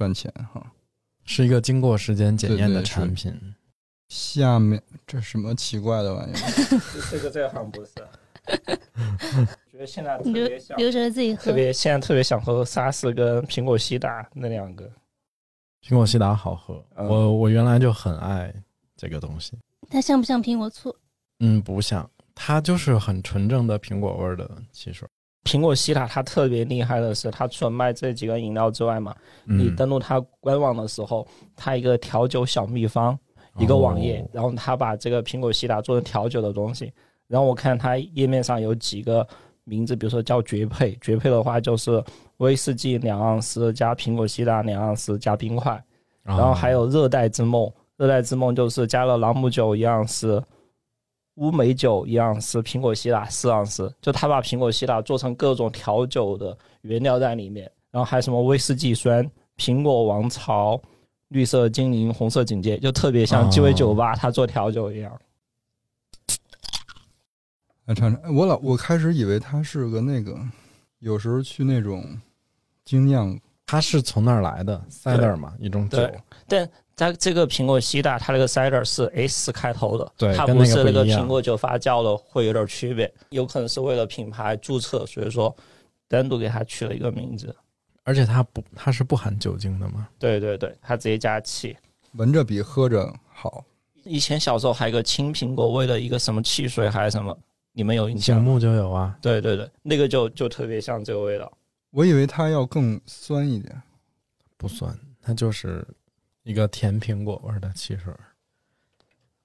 [0.00, 0.72] 赚钱哈。
[1.26, 3.54] 是一个经过时间检验的对对是产品。
[4.08, 6.80] 下面这什么奇怪的玩意儿？
[7.10, 7.90] 这个这个好像不是。
[9.70, 11.42] 觉得现在特留别想，留着自己喝。
[11.42, 14.90] 特别现在特别想喝沙士跟苹果西达那两个。
[15.86, 18.50] 苹果西达好喝，嗯我我原来就很爱
[18.96, 19.52] 这个东西。
[19.90, 20.96] 它像不像苹果醋？
[21.40, 25.06] 嗯，不像，它就是很纯正的苹果味儿的汽水。
[25.44, 29.14] 苹果西塔它特别厉害的是，它除了卖这几个饮料之外嘛，
[29.44, 31.26] 你嗯，登录它官网的时候，
[31.56, 33.18] 它一个调酒小秘方
[33.58, 36.92] 一个网页，哦然后它把这个苹果西塔做成调酒的东西，
[37.26, 39.26] 然后我看它页面上有几个
[39.64, 42.02] 名字，比如说叫绝配，绝配的话就是
[42.36, 45.72] 威士忌两盎司加苹果西塔两盎司加冰块，
[46.24, 50.42] 哦然后还有热带之梦，热带之梦就是加了朗姆酒一盎司。
[51.40, 60.78] 乌梅酒一盎司，苹果西打四盎司，就他把苹果西打做成各种调酒的原料在里面，然后还有什么威士忌酸、苹果王朝、
[61.28, 65.18] 绿色精灵、红色警戒，就特别像鸡尾酒吧他做调酒一样。
[67.86, 68.34] 来尝尝。
[68.34, 70.38] 我老我开始以为他是个那个，
[70.98, 72.20] 有时候去那种
[72.84, 75.96] 精酿，它是从那儿来的 cider 嘛，一种酒。
[75.96, 76.70] 对但
[77.00, 85.54] 它这个苹果西大，它那个 cider 是 S 开头的，它对它不是那个苹果酒发酵的，会有点区别，有可能是为了品牌注册，所以说
[86.06, 87.56] 单独给它取了一个名字。
[88.04, 90.06] 而且它不，它是不含酒精的吗。
[90.18, 91.74] 对对对，它直接加气。
[92.12, 93.64] 闻着比喝着好。
[94.04, 97.34] 以前小时候还有个青苹果味的一个什么汽水还是什么，
[97.72, 98.42] 你们有印象吗？
[98.42, 101.50] 醒目就有啊，对对对，那个就就特别像这个味道。
[101.92, 103.80] 我以为它要更酸一点。
[104.56, 105.82] 不酸，它就是
[106.42, 108.20] 一个甜苹果味儿的汽水儿。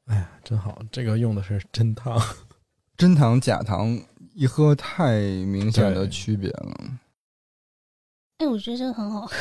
[0.06, 2.22] 哎呀，真好，这个用的是真 糖。
[2.98, 4.00] 真糖假糖
[4.34, 6.74] 一喝太明显的区别了。
[8.38, 9.34] 哎，我觉得这个很好喝。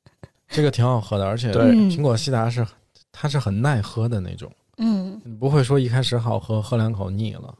[0.48, 2.66] 这个挺好喝的，而且对嗯苹果西达是
[3.12, 7.54] 它是很耐喝的那种，嗯，你不会说一开始好喝，喝两口腻了。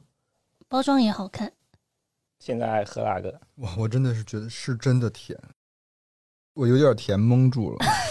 [0.69, 1.53] 包装也好看。
[2.39, 3.41] 现在喝哪个？
[3.57, 5.39] 哇，我真的是觉得是真的甜，
[6.55, 7.79] 我有点甜蒙住了。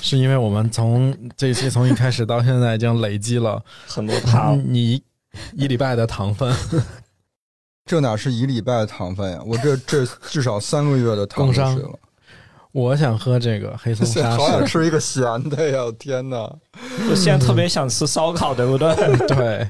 [0.00, 5.02] 是因为我们从这一期从一开始到现在已经累积了很多糖，你一
[5.52, 6.54] 一礼拜的糖分，
[7.84, 9.40] 这哪是一礼拜的糖分呀？
[9.44, 11.98] 我这这至少三个月的糖工伤水了。
[12.72, 15.90] 我想喝这个黑松 沙好想，吃一个咸的呀！
[15.98, 16.36] 天哪，
[17.08, 18.94] 我现在特别想吃烧烤，对不对？
[19.28, 19.66] 对，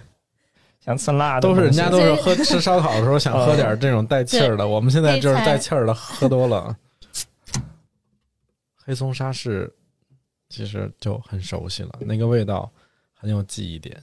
[0.84, 6.76] 想吃辣的都，是人家都是喝吃烧烤的时候想喝点这种带气儿的，我们现在就是带气儿的喝多了。
[8.84, 9.72] 黑松沙士
[10.48, 12.70] 其实就很熟悉了，那个味道
[13.14, 14.00] 很有记忆点。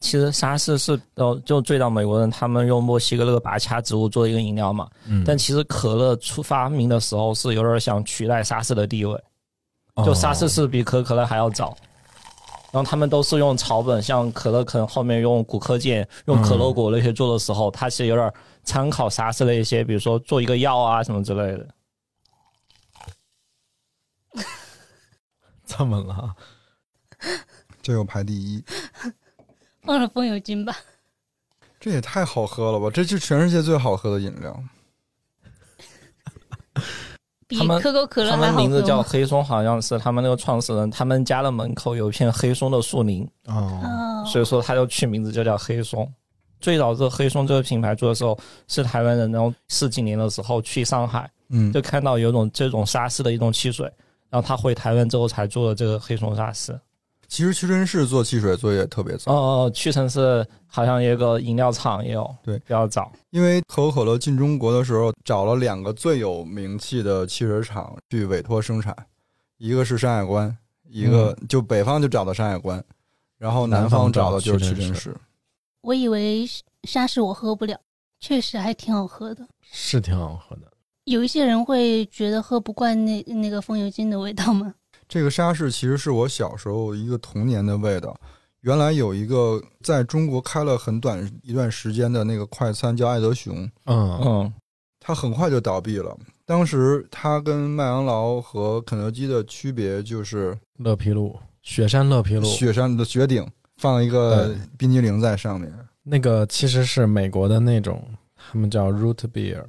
[0.00, 4.88] 其实沙士是呃，就最早美国人他们用墨西哥那个拔恰植物做一个饮料嘛。
[5.06, 9.20] 嗯，但其实可乐出发明的时候是有点想取代沙士的地位，
[10.04, 11.76] 就沙士哦是比可口可乐还要早。
[12.70, 18.32] 然后他们都是用草本，像可乐可能后面用骨科碱、用可乐果那些做的时候，它其实有点
[18.62, 21.66] 参考沙士的一些，比如说做一个药啊什么之类的。
[25.68, 26.34] 怎么了？
[27.82, 28.64] 这又排第一，
[29.82, 30.74] 放了风油精吧。
[31.78, 32.90] 这也太好喝了吧！
[32.92, 34.64] 这是全世界最好喝的饮料。
[37.46, 38.68] 比他们可口可乐他们还好喝吗？
[38.68, 46.10] 名字叫黑松，好像是他们那个创始人，他们家的门口有一片黑松的树林，哦，哦，所以说他就取名字就叫黑松。
[46.60, 53.90] 最早这黑松这个品牌做的时候，是台湾人，然后四几年的时候去上海，嗯，就看到有种这种沙士的一种汽水，
[54.30, 56.78] 然后他回台湾之后才做的这个黑松沙士。
[57.28, 63.12] 其实屈臣氏做汽水做也特别早，哦哦，屈臣氏好像有个饮料厂也有，对比较早。
[63.28, 68.96] 因为可口可乐进中国的时候，找了两个最有名气的汽水厂去委托生产，
[69.58, 70.56] 一个是山海关，
[70.88, 72.82] 一个、就北方就找到山海关，
[73.36, 75.14] 然后南方找的就是屈臣氏。
[75.82, 76.48] 我以为
[76.84, 77.78] 沙士我喝不了，
[78.20, 79.46] 确实还挺好喝的。
[79.60, 80.67] 是挺好喝的。
[81.08, 84.74] 有一些人会觉得喝不惯那那个风油精的味道吗？
[85.08, 88.14] 这个沙士其实是我小时候一个童年的味道。
[88.60, 94.52] 原来有一个在中国开了很短一段时间的那个快餐叫爱德熊，嗯，嗯，
[95.00, 96.14] 它很快就倒闭了。
[96.44, 103.46] 当时它跟麦当劳和肯德基的区别就是乐皮露，雪山乐皮露，雪山的雪顶
[103.76, 105.72] 放一个冰激凌在上面。
[106.02, 108.02] 那个其实是美国的那种，
[108.34, 109.64] 他们叫 root beer，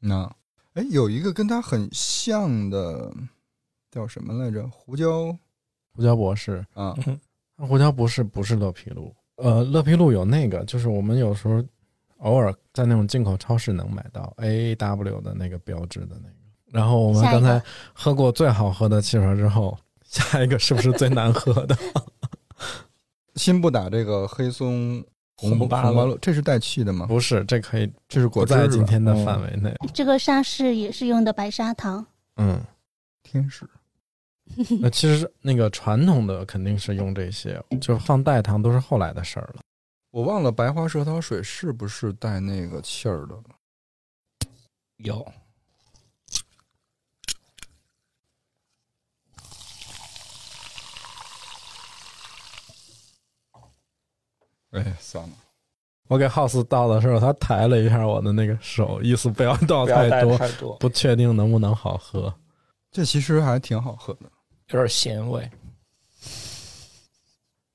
[0.00, 0.28] 那
[0.74, 3.12] 哎，有一个跟它很像的
[3.90, 4.66] 叫什么来着？
[4.68, 5.36] 胡椒
[5.92, 6.64] 胡椒博士。
[6.74, 6.94] 啊，
[7.56, 11.62] 胡椒博士不是乐皮露，呃，乐皮露有那个，就是我们有时候
[12.18, 16.34] 偶尔在那种进口超市能买到 A W 的那个标志的那个。
[16.66, 17.60] 然后我们刚才
[17.92, 21.76] 喝过最好喝的汽水之后，下一个是不是最难喝的？
[23.34, 25.04] 新不打这个黑松
[25.40, 27.06] 红红八乐红八乐，这是带气的吗？
[27.06, 29.74] 不是，这可以这是不在今天的嗯范围内。
[29.94, 32.04] 这个沙士也是用的白砂糖，
[32.36, 32.62] 嗯，
[33.22, 33.68] 天使
[34.80, 39.60] 那其实那个传统的肯定是用这些，就放代糖都是后来的事儿了。
[40.10, 43.44] 我忘了白花蛇桃水是不是带那个气儿的了？
[44.96, 45.26] 有。
[54.70, 55.30] 哎，算了，
[56.08, 62.32] 我给 House 倒的时候，他抬了一下我的那个手，意思不要倒太多，太多，不确定能不能好喝。
[62.90, 64.30] 这其实还挺好喝的。
[64.70, 65.50] 有点咸味。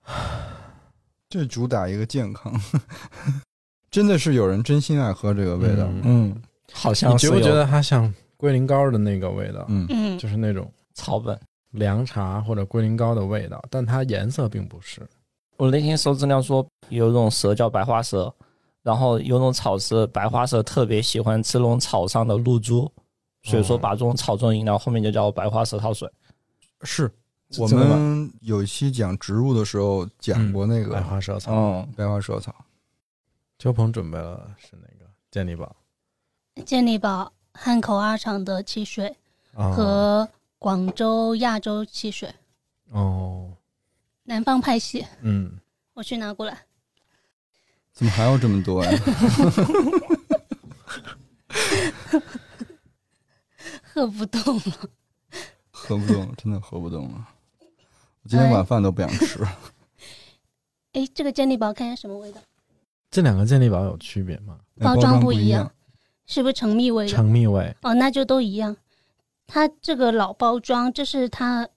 [1.30, 2.54] 这主打一个健康，
[3.92, 5.84] 真的是有人真心爱喝这个味道。
[5.86, 6.42] 嗯嗯，
[6.72, 9.66] 好像是你觉不觉得它像龟苓膏的那个味道？
[9.68, 11.38] 嗯，嗯，就是那种草本？
[11.72, 15.02] 凉茶或者龟苓膏的味道，但它颜色并不是。
[15.58, 18.34] 我那天搜资料说，有一种蛇叫白花蛇，
[18.84, 22.92] 然后有种草是白花蛇特别喜欢吃那种草上的露珠，
[23.44, 23.80] 所以说哦。
[23.80, 26.10] 把这种草种饮料后面就叫白花蛇套水。
[26.82, 27.10] 是
[27.58, 32.54] 我们有一期讲植物的时候讲过那个白花蛇草，嗯，白花蛇草。
[33.58, 35.10] 秋鹏准备了是那个？
[35.32, 35.76] 健力宝。
[36.66, 39.16] 健力宝汉口二厂的汽水
[39.54, 40.28] 啊和
[40.60, 42.34] 广州亚洲汽水，
[42.92, 43.45] 哦，
[44.26, 45.52] 南方派系，嗯，
[45.94, 46.58] 我去拿过来。
[47.94, 48.92] 怎么还有这么多呀？
[53.82, 54.64] 喝不动了，
[55.72, 57.30] 喝不动，真的喝不动了。
[58.24, 59.42] 我今天晚饭都不想吃。
[60.94, 62.42] 哎， 这个健力宝看一下什么味道？
[63.10, 64.60] 这两个健力宝有区别吗？
[64.82, 65.72] 哎包装不一样，
[66.26, 67.12] 是不是橙蜜味的？
[67.12, 68.76] 橙蜜味，哦，那就都一样。
[69.48, 71.70] 它这个老包装，这是它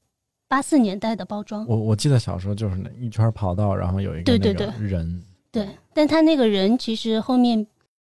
[0.49, 5.23] 八四年代的包装，我我记得小时候就是那一圈跑道，然后有一个对对那个人。
[5.53, 5.69] 对。
[5.93, 7.67] 但他那个人其实后面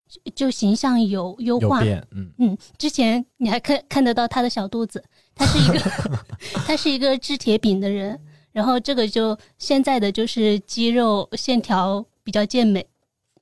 [0.07, 1.81] 就就形象有优化。
[1.81, 5.03] 变，嗯，嗯，之前你还看看得到他的小肚子，
[5.35, 5.91] 他是一个
[6.67, 8.21] 他是一个制铁饼的人，
[8.53, 12.87] 然后这个就现在的就是肌肉线条比较健美，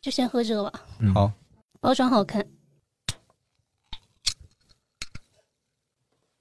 [0.00, 1.12] 就先喝这个吧，嗯。
[1.12, 1.32] 好，
[1.80, 2.44] 包装好看。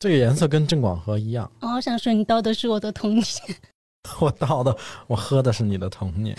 [0.04, 1.50] 这个颜色跟郑广和一样。
[1.62, 3.26] 我好想说你倒的是我的童年，
[4.20, 4.78] 我倒的，
[5.08, 6.38] 我喝的是你的童年。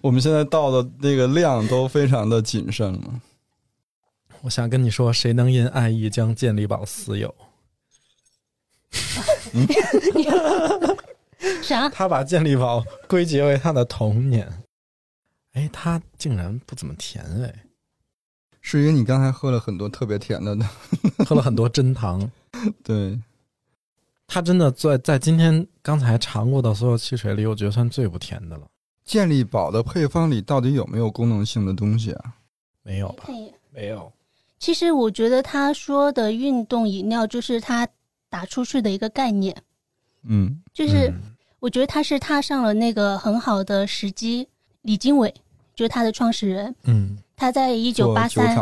[0.00, 3.20] 我们现在倒的那个量都非常的谨慎了。
[4.40, 7.34] 我想跟你说，谁能因爱意将健力宝私有？
[11.62, 11.90] 啥？
[11.90, 14.50] 他把健力宝归结为他的童年。
[15.52, 17.54] 哎，他竟然不怎么甜哎，
[18.62, 20.56] 是因为你刚才喝了很多特别甜的，
[21.26, 22.30] 喝了很多真糖。
[22.84, 23.18] 对，
[24.26, 28.66] 他真的在在今天刚才尝过的所有汽水里，我觉得算最不甜的了。
[29.04, 32.34] 健力宝的配方里到底有没有功能性的东西啊？
[32.82, 33.24] 没有吧？
[33.70, 34.12] 没有。
[34.58, 37.86] 其实我觉得他说的运动饮料就是他
[38.28, 39.56] 打出去的一个概念，
[40.22, 41.20] 嗯，就是嗯
[41.58, 44.48] 我觉得他是踏上了那个很好的时机。
[44.82, 45.32] 李经纬
[45.74, 48.56] 就是他的创始人，嗯他在一九八三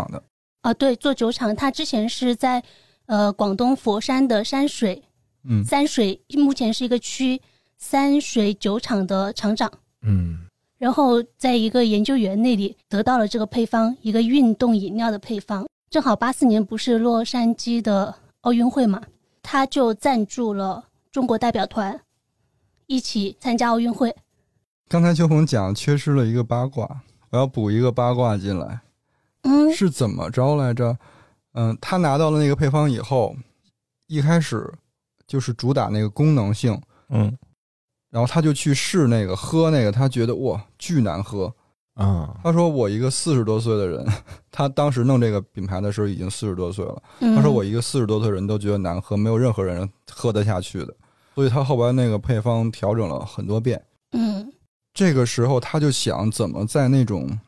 [0.63, 1.55] 啊，对，做酒厂。
[1.55, 2.63] 他之前是在
[3.11, 5.03] 呃广东佛山的山水
[5.43, 7.41] 嗯，山水，目前是一个区
[7.77, 9.69] 山水酒厂的厂长。
[10.03, 10.47] 嗯
[10.79, 15.67] 然后在一个研究员那里得到了这个配方，一个运动饮料的配方。
[15.91, 19.03] 正好八四年不是洛杉矶的奥运会嘛，
[19.43, 22.01] 他就赞助了中国代表团，
[22.87, 24.15] 一起参加奥运会。
[24.89, 28.81] 刚才秋红讲缺失了一个八卦，我要补一个八卦进来，
[29.43, 30.97] 嗯是怎么着来着？
[31.53, 33.35] 嗯，他拿到了那个配方以后，
[34.07, 34.73] 一开始
[35.27, 37.37] 就是主打那个功能性，嗯，
[38.11, 41.53] 然后他就去试那个喝那个，他觉得哇巨难喝。
[41.95, 44.07] 啊，他说我一个四十多岁的人，
[44.51, 47.03] 他当时弄这个品牌的时候已经四十多岁了。
[47.19, 50.95] 嗯，他说我一个四十多岁的人都觉得难喝，没有任何人喝得下去的。
[51.35, 53.83] 所以他后边那个配方调整了很多遍。
[54.13, 54.51] 嗯
[54.95, 57.39] 这个时候他就想怎么在那种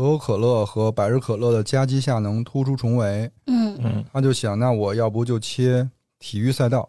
[0.00, 3.30] 可口可乐和百事可乐的夹击下能突出重围。
[3.46, 5.86] 嗯嗯他就想，那我要不就切
[6.18, 6.88] 体育赛道，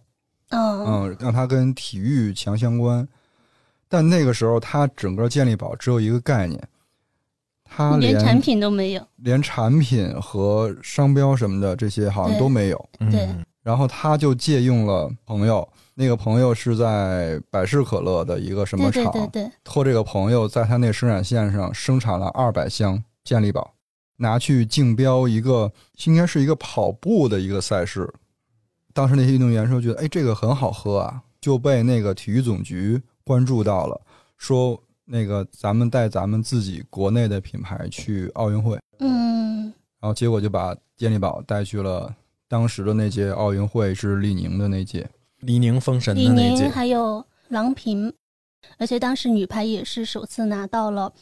[0.49, 3.05] 嗯嗯，让它跟体育强相关。
[3.89, 6.61] 但那个时候，他整个健力宝只有一个概念，
[7.65, 9.05] 他连连产品都没有。
[9.17, 12.89] 连产品和商标什么的这些好像都没有。
[12.97, 23.73] 对嗯然后他就借用了朋友，那个朋友是在百事可乐的一个什么对厂，对对对，托这个朋友在他那生产线上生产了二百箱健力宝，
[24.17, 25.71] 拿去竞标一个
[26.05, 28.11] 应该是一个跑步的一个赛事。
[28.93, 34.01] 当时那些运动员说觉得，哎，这个很好喝啊，就被那个体育总局关注到了，
[34.37, 39.71] 说那个咱们带咱们自己国内的品牌去奥运会，嗯。
[39.99, 42.11] 然后结果就把健力宝带去了
[42.51, 45.09] 当时的那届奥运会是李宁的那届。
[45.39, 48.13] 李宁封神李宁的那届，还有郎平，
[48.77, 51.13] 而且当时女排也是首次拿到了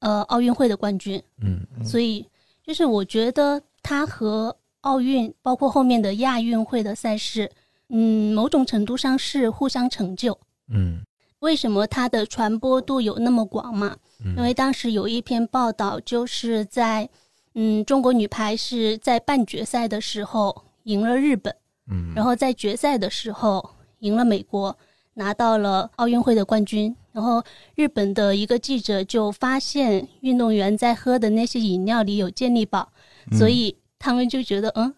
[0.00, 2.28] 呃奥运会的冠军，嗯嗯所以
[2.64, 7.48] 就是我觉得它和奥运包括后面的亚运会的赛事，
[7.90, 10.36] 嗯，某种程度上是互相成就。
[10.68, 11.04] 嗯
[11.38, 13.96] 为什么它的传播度有那么广嘛？
[14.24, 17.08] 嗯，因为当时有一篇报道，就是在
[17.54, 21.54] 嗯中国女排是在半决赛的时候赢了日本。
[21.90, 24.76] 嗯，然后在决赛的时候赢了美国，
[25.14, 26.94] 拿到了奥运会的冠军。
[27.12, 27.44] 然后
[27.76, 32.90] 日本的一个记者就发现运动员在喝的那些饮料里有健力宝，
[33.30, 34.92] 嗯所以他们就觉得，嗯，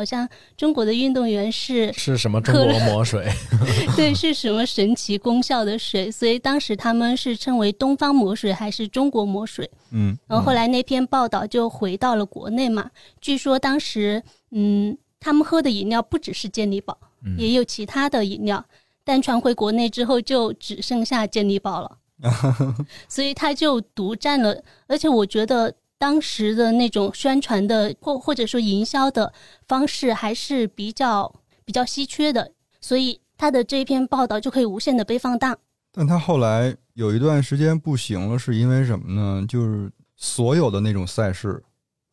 [0.00, 0.26] 好像
[0.56, 3.28] 中国的运动员是是什么中国魔水？
[3.94, 9.70] 对是什么神奇功效的水，所以当时他们是称为东方魔水还是中国魔水。
[9.90, 12.90] 嗯然后后来那篇报道就回到了国内嘛，
[13.20, 14.22] 据说当时
[14.52, 16.96] 嗯，他们喝的饮料不只是健力宝。
[17.22, 18.64] 嗯也有其他的饮料，
[19.04, 21.98] 但传回国内之后就只剩下健力宝了，
[23.06, 24.58] 所以他就独占了。
[24.86, 25.70] 而且我觉得
[26.00, 29.30] 当时的那种宣传的或或者说营销的
[29.68, 31.30] 方式还是比较
[31.66, 35.54] 比较稀缺的，所以他的这一篇报道就可以无限的被放大。
[35.92, 39.44] 但他后来有一段时间不行了，是因为什么呢？
[39.46, 41.62] 就是所有的那种赛事，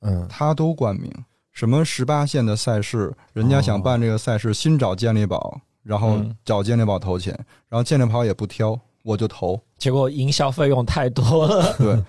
[0.02, 1.10] 嗯他都冠名。
[1.54, 7.34] 什么十八线的赛事，人家想办这个赛事，新找健力宝，然后嗯找健力宝投钱，
[7.70, 9.60] 然后健力宝也不挑，我就投。
[9.78, 11.74] 结果营销费用太多了。
[11.78, 12.04] 对，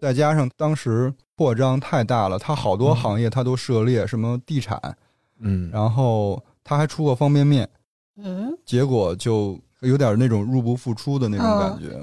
[0.00, 4.96] 再加上当时扩张太大了，他好多行业他都涉猎，什么地产，
[5.40, 7.68] 嗯，然后他还出过方便面，
[8.16, 11.98] 嗯，结果就有点那种入不敷出的那种感觉。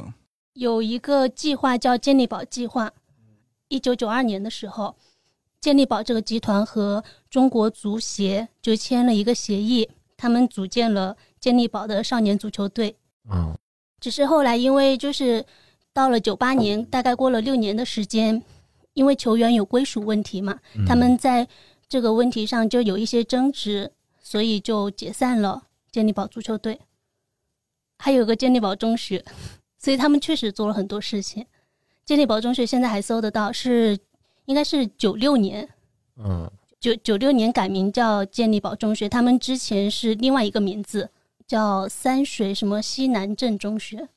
[0.53, 2.91] 有一个计划叫健力宝计划，
[3.69, 4.95] 一九九二年的时候，
[5.59, 12.95] 健力宝这个集团和中国足协就签了一个协议，他们组建了健力宝的少年足球队。
[13.31, 13.55] 嗯
[13.99, 15.45] 只是后来因为就是
[15.93, 18.43] 到了九八年，大概过了六年的时间，
[18.93, 21.47] 因为球员有归属问题嘛，嗯他们在
[21.87, 23.91] 这个问题上就有一些争执，
[24.21, 26.79] 所以就解散了健力宝足球队。
[27.99, 29.23] 还有个健力宝中学，
[29.77, 31.45] 所以他们确实做了很多事情。
[32.03, 33.97] 健力宝中学现在还搜得到，是
[34.45, 35.69] 应该是九六年，
[36.17, 41.09] 嗯九九六年改名叫健力宝中学，他们之前是另外一个名字，
[41.47, 44.09] 叫三水什么西南镇中学。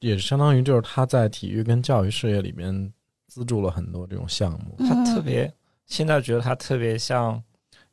[0.00, 2.92] 也相当于就是他在体育跟教育事业里面
[3.26, 4.76] 资助了很多这种项目。
[4.86, 5.52] 他特别，
[5.86, 7.42] 现在觉得他特别像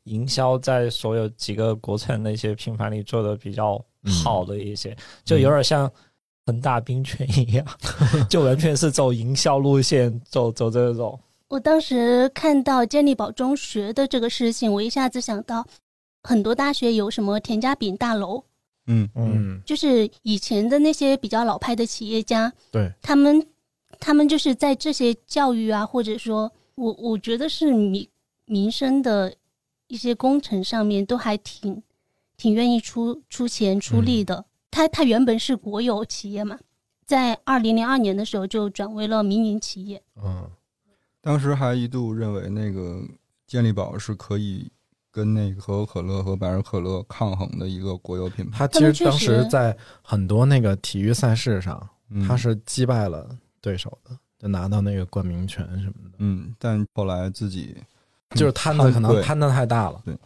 [0.03, 3.83] 营销，在所有几个国产那些品牌里做的比较
[4.23, 5.89] 好的一些，就有点像
[6.45, 7.65] 恒大冰泉一样，
[8.29, 11.17] 就完全是走营销路线，走走这种。
[11.47, 15.65] 我当时看到健力宝中学的这个事情，我一下子想到，
[16.23, 18.43] 很多大学有什么田家炳大楼，
[18.87, 19.09] 嗯。
[19.15, 23.45] 嗯，就是以前的那些比较老派的企业家，对，他们
[23.99, 28.07] 他们就是在这些教育啊，或者说我我觉得是民
[28.45, 29.35] 民生的
[29.87, 31.81] 一些工程上面，都还挺
[32.37, 34.45] 挺愿意出出钱出力的。
[34.71, 36.59] 他他原本是国有企业嘛，
[37.05, 40.01] 在二零零二年的时候就转为了民营企业。
[40.15, 40.49] 嗯。
[41.21, 43.01] 当时还一度认为那个
[43.47, 44.69] 健力宝是可以
[45.13, 48.57] 跟那个可口可乐和百事可乐抗衡的一个国有品牌。
[48.57, 53.29] 他其实当时在很多那个体育赛事上，嗯他是击败了
[53.61, 56.15] 对手的，就拿到那个冠名权什么的。
[56.17, 57.77] 嗯，但后来自己
[58.31, 60.01] 就是摊子可能摊的太大了。
[60.03, 60.17] 对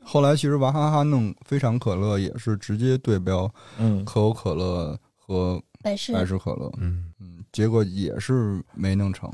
[0.00, 9.30] 后来其实娃哈哈弄非常可乐也是直接对标嗯，可口可乐和百事百事可乐，嗯，嗯，结果也是没弄成。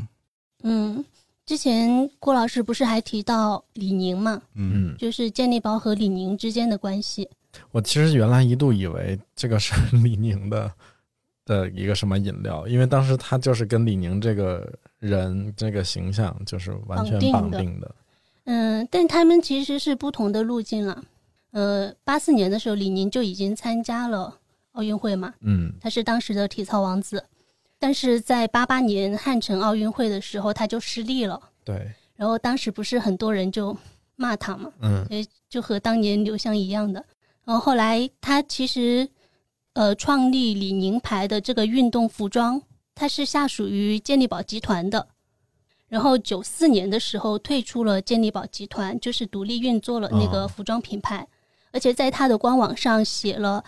[0.62, 1.04] 嗯，
[1.46, 7.28] 之前郭老师不是还提到李宁嘛，嗯，嗯，就是健力宝和李宁之间的关系。
[7.70, 10.72] 我其实原来一度以为这个是 李宁的
[11.44, 17.94] 的一个什么饮料，因为当时他就是跟李宁这个人这个形象就是完全绑绑定的定的。
[18.46, 21.04] 嗯，但他们其实是不同的路径了。
[21.52, 24.38] 呃，八四年的时候，李宁就已经参加了
[24.72, 27.22] 奥运会嘛，嗯他是当时的体操王子。
[27.84, 31.38] 但是在八八年汉城奥运会的时候，他就失利了。
[31.62, 33.76] 对，然后当时不是很多人就
[34.16, 37.04] 骂他嘛，嗯诶，就和当年刘翔一样的。
[37.44, 39.06] 然后后来他其实，
[39.74, 42.62] 呃，创立李宁牌的这个运动服装，
[42.94, 45.06] 它是下属于健力宝集团的。
[45.86, 51.28] 然后九四年的时候退出了健力宝集团，就是独立运作了那个哦服装品牌，
[51.70, 53.62] 而且在他的官网上写了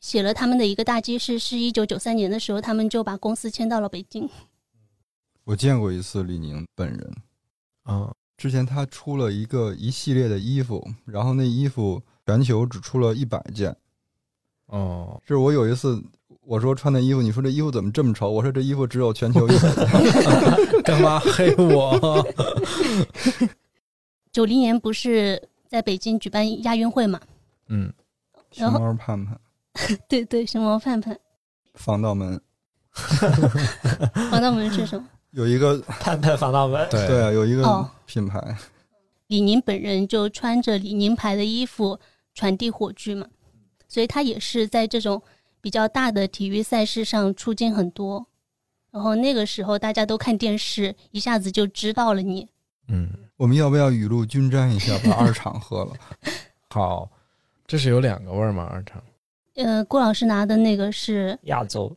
[0.00, 4.28] 写了他们的一个大记事，是一九九三年的时候，他们就把公司迁到了北京。
[5.44, 7.16] 我见过一次李宁本人，
[7.82, 13.76] 啊之前他出了一个一系列的衣服，然后那衣服全球只出了一百件。
[14.66, 16.02] 哦，就是我有一次
[16.40, 18.30] 我说穿的衣服，你说这衣服怎么这么丑？
[18.30, 20.80] 我说这衣服只有全球一百件。
[20.82, 22.26] 干嘛黑我？
[24.32, 27.20] 九零年不是在北京举办亚运会嘛？
[27.68, 27.92] 嗯，
[28.52, 29.38] 熊猫盼盼，
[30.08, 31.16] 对对，熊猫盼盼，
[31.74, 32.40] 防盗门
[34.30, 35.08] 防盗门是什么？
[35.30, 38.56] 有一个盼盼防盗门，对对啊，有一个哦品牌，
[39.28, 41.98] 李宁本人就穿着李宁牌的衣服
[42.34, 43.26] 传递火炬嘛，
[43.86, 45.22] 所以他也是在这种
[45.60, 48.26] 比较大的体育赛事上出镜很多。
[48.90, 52.48] 然后那个时候大家都看电视，一下子就知道了你。
[52.88, 55.92] 嗯，我们要不要雨露均沾一下，把二厂喝了？
[56.70, 57.08] 好，
[57.68, 58.64] 这是有两个味儿吗？
[58.64, 59.00] 二厂
[59.54, 61.96] 呃，郭老师拿的那个是亚洲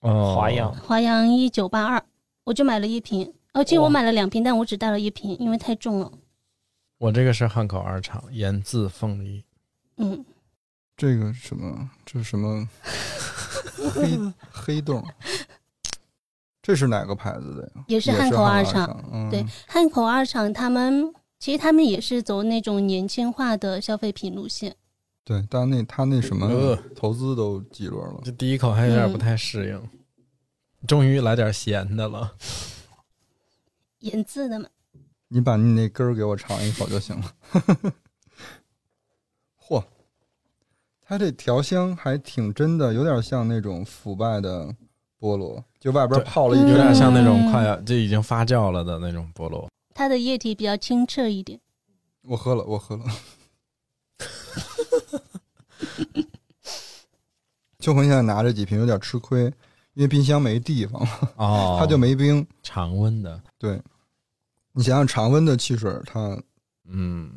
[0.00, 2.02] 哦，华阳华阳一九八二，
[2.44, 3.32] 我就买了一瓶。
[3.54, 6.12] 哦，其实我买了两瓶，但我只带了一瓶，因为太重了。
[6.98, 9.44] 我这个是汉口二厂盐渍凤梨，
[9.96, 10.24] 嗯，
[10.96, 11.90] 这个什么？
[12.04, 12.68] 这是什么？
[13.94, 14.18] 黑
[14.50, 15.04] 黑洞？
[16.62, 17.84] 这是哪个牌子的呀？
[17.86, 19.04] 也是是汉口二厂厂。。
[19.12, 24.74] 嗯，对汉口二厂他们其实他们也是走那种年轻化的消费品路线。
[25.26, 28.20] 对，但那他那什么呃投资都几轮了。
[28.22, 29.88] 这第一口还有点不太适应，
[30.86, 32.32] 终于来点咸的了。
[33.98, 34.68] 盐渍的嘛，
[35.26, 37.34] 你把你那根儿给我尝一口就行了。
[39.60, 39.82] 嚯，
[41.02, 44.72] 它这调香还挺真的，有点像那种腐败的
[45.18, 49.68] 菠萝，就外边泡了一嗯有点像那种嗯快要就已经发酵了的那种菠萝。
[49.92, 51.58] 它的液体比较清澈一点。
[52.22, 53.04] 我喝了，我喝了。
[57.78, 59.44] 秋鹏现在拿着几瓶有点吃亏，
[59.94, 62.44] 因为冰箱没地方，哦，它就没冰。
[62.62, 63.80] 常温的，对，
[64.72, 66.36] 你想想常温的汽水，它
[66.88, 67.30] 嗯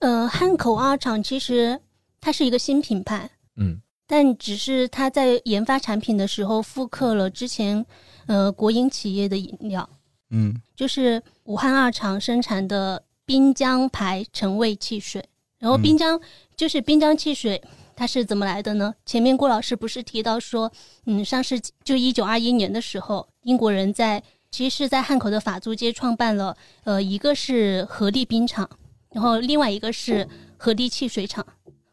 [0.00, 1.80] 呃，汉口二厂其实
[2.20, 7.86] 它是一个新品牌，嗯但只是它在研发产品的时候复刻了之前
[8.26, 9.88] 呃国营企业的饮料，
[10.28, 15.24] 嗯就是武汉二厂生产的滨江牌陈味汽水。
[15.58, 16.20] 然后嗯滨江、
[16.56, 17.62] 就是滨江汽水，
[17.96, 18.94] 它是怎么来的呢？
[19.04, 20.70] 前面郭老师不是提到说，
[21.06, 28.68] 嗯，上世纪就一九二一年的时候，英国人在其实是在汉口的法租界创办了，呃，一个是合力冰厂，
[29.10, 31.44] 然后另外一个是合力汽水厂。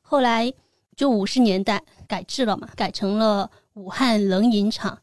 [0.02, 0.54] 后来
[0.96, 5.00] 就五十年代改制了嘛，改成了武汉冷饮厂。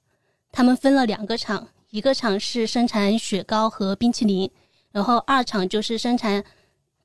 [0.52, 4.50] 他们分了两个厂，一个厂是生产雪糕和冰淇淋，
[4.92, 6.44] 然后二厂就是生产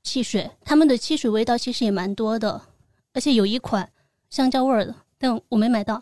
[0.04, 0.50] 汽水。
[0.64, 2.62] 他们的汽水味道其实也蛮多的，
[3.14, 3.90] 而且有一款
[4.30, 6.02] 香蕉味儿的，但我没买到。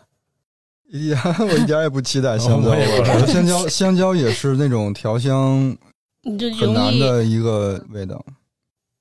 [0.92, 3.26] 哎呀， 我一点也不期待香蕉味儿。
[3.26, 5.76] 香蕉 香蕉也是那种调香
[6.22, 8.22] 很容易，难的一个味道。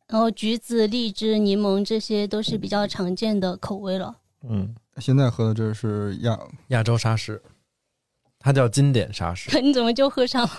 [0.08, 4.16] 然后橘子、荔枝、柠檬这些都是比较常见的口味了。
[4.50, 6.38] 嗯，现在喝的这是亚
[6.68, 7.42] 亚洲沙士，
[8.40, 9.50] 它叫经典沙士。
[9.62, 10.52] 你怎么就喝上了？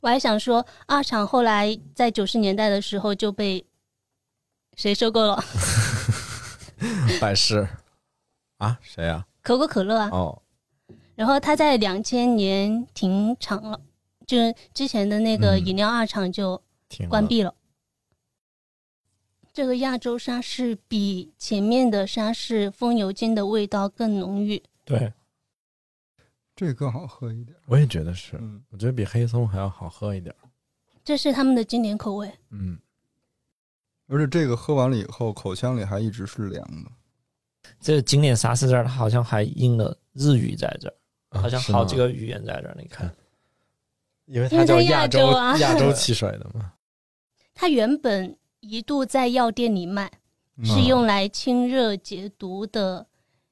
[0.00, 3.64] 我还想说，二厂后来在九十年代的时候就被
[4.78, 5.42] 谁收购了？
[7.20, 7.68] 百事
[8.58, 10.08] 啊，谁呀、可口可乐啊。
[10.12, 10.42] 哦，
[11.16, 13.80] 然后它在两千年停产了，
[14.24, 16.62] 就是之前的那个嗯饮料二厂就
[17.08, 17.52] 关闭了。
[19.52, 24.62] 这个亚洲沙士比前面的沙士风油精的味道更浓郁。
[24.84, 25.12] 对，
[26.54, 27.56] 这个更好喝一点。
[27.66, 30.32] 我也觉得是，嗯，我觉得比黑松还要好喝一点。
[31.04, 32.32] 这是他们的经典口味。
[32.50, 32.78] 嗯，
[34.08, 36.90] 而且这个喝完了以后，口腔里还一直是凉的。
[37.80, 40.94] 这个经典沙士这儿，它好像还印了日语在这儿，
[41.28, 42.76] 啊好像好几个语言在这儿。
[42.78, 43.14] 你看，
[44.24, 46.72] 因为它它叫亚亚洲啊亚洲汽水的嘛。
[47.54, 50.10] 它原本一度在药店里卖，
[50.56, 53.06] 嗯是用来清热解毒的，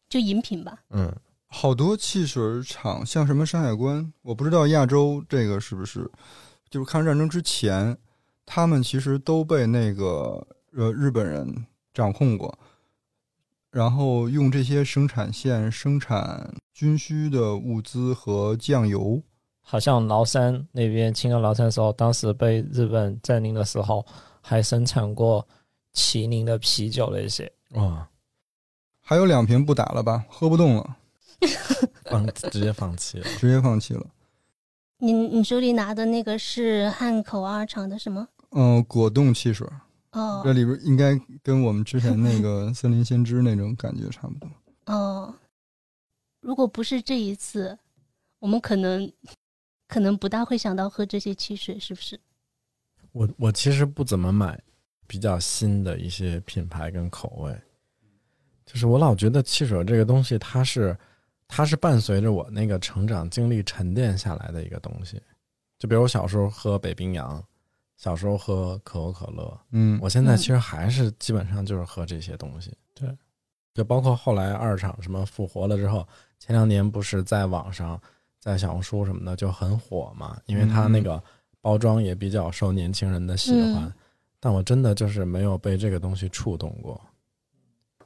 [0.09, 0.79] 就饮品吧。
[0.91, 1.15] 嗯，
[1.49, 6.11] 好多汽水厂，像什么山海关，我不知道亚洲这个是不是，
[6.71, 7.97] 就是抗日战争之前，
[8.47, 12.57] 他们其实都被那个呃日本人掌控过，
[13.71, 19.21] 然后用这些生产线生产军需的物资和酱油。
[19.61, 24.07] 好像崂山那边清热崂山的时候，当时被日本占领的时候，
[24.41, 25.45] 还生产过
[25.93, 27.53] 麒麟的啤酒那些。
[27.73, 28.09] 哇，
[29.01, 30.97] 还有两瓶不打了吧，喝不动了，
[32.05, 33.25] 放直接放弃了。
[33.39, 34.07] 直接放弃了。
[34.99, 38.29] 你你手里拿的那个是汉口二厂的什么？
[38.59, 39.69] 嗯、果冻汽水，
[40.13, 44.51] 哦这里边应该跟我们之前那个 森林先知那种感觉差不多。
[44.87, 45.35] 哦，
[46.41, 47.79] 如果不是这一次，
[48.39, 49.13] 我们可能
[49.87, 52.19] 可能不大会想到喝这些汽水，是不是？
[53.13, 54.59] 我我其实不怎么买
[55.07, 57.61] 比较新的一些品牌跟口味，
[58.65, 60.97] 就是我老觉得汽水这个东西，它是
[61.47, 65.21] 它是伴随着我那个成长经历沉淀下来的一个东西。
[65.79, 67.45] 就比如我小时候喝北冰洋，
[67.97, 72.73] 小时候喝可口可乐，嗯，我现在其实还是基本上就是喝这些东西。
[72.95, 73.09] 对，
[73.75, 76.07] 就包括后来二厂什么复活了之后，
[76.39, 78.01] 前两年不是在网上，
[78.39, 81.23] 在小红书什么的就很火嘛，因为它那个
[81.61, 83.85] 包装也比较受年轻人的喜欢。
[83.85, 83.93] 嗯
[84.39, 87.01] 但我真的就是没有被这个东西触动过。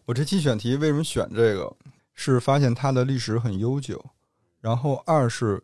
[0.07, 1.76] 我这期选题为什么选这个？
[2.14, 4.03] 是发现它的历史很悠久，
[4.61, 5.62] 然后二是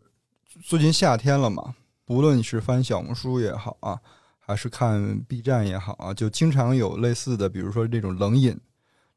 [0.61, 1.73] 最近夏天了嘛，
[2.07, 3.99] 不论你是翻小红书也好啊，
[4.39, 8.57] 还是看 B 站也好啊，就经常有类似的，比如说这种冷饮、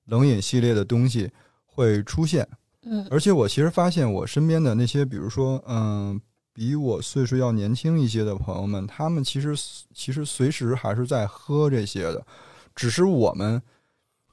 [0.07, 1.31] 冷饮系列的东西
[1.65, 2.47] 会出现。
[2.83, 6.21] 嗯而且我其实发现我身边的那些，比如说，嗯，
[6.53, 9.55] 比我岁数要年轻一些的朋友们，他们其实
[9.95, 12.27] 其实随时还是在喝这些的，
[12.75, 13.63] 只是我们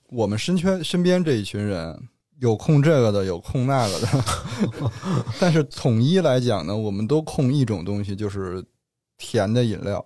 [0.10, 2.10] 我们身圈身边这一群人
[2.40, 4.24] 有控这个的，有控那个的，
[5.40, 8.64] 但是统一来讲呢，我们都控一种东西，就是
[9.18, 10.06] 甜的饮料。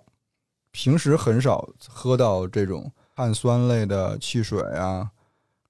[0.70, 5.10] 平时很少喝到这种碳酸类的汽水啊，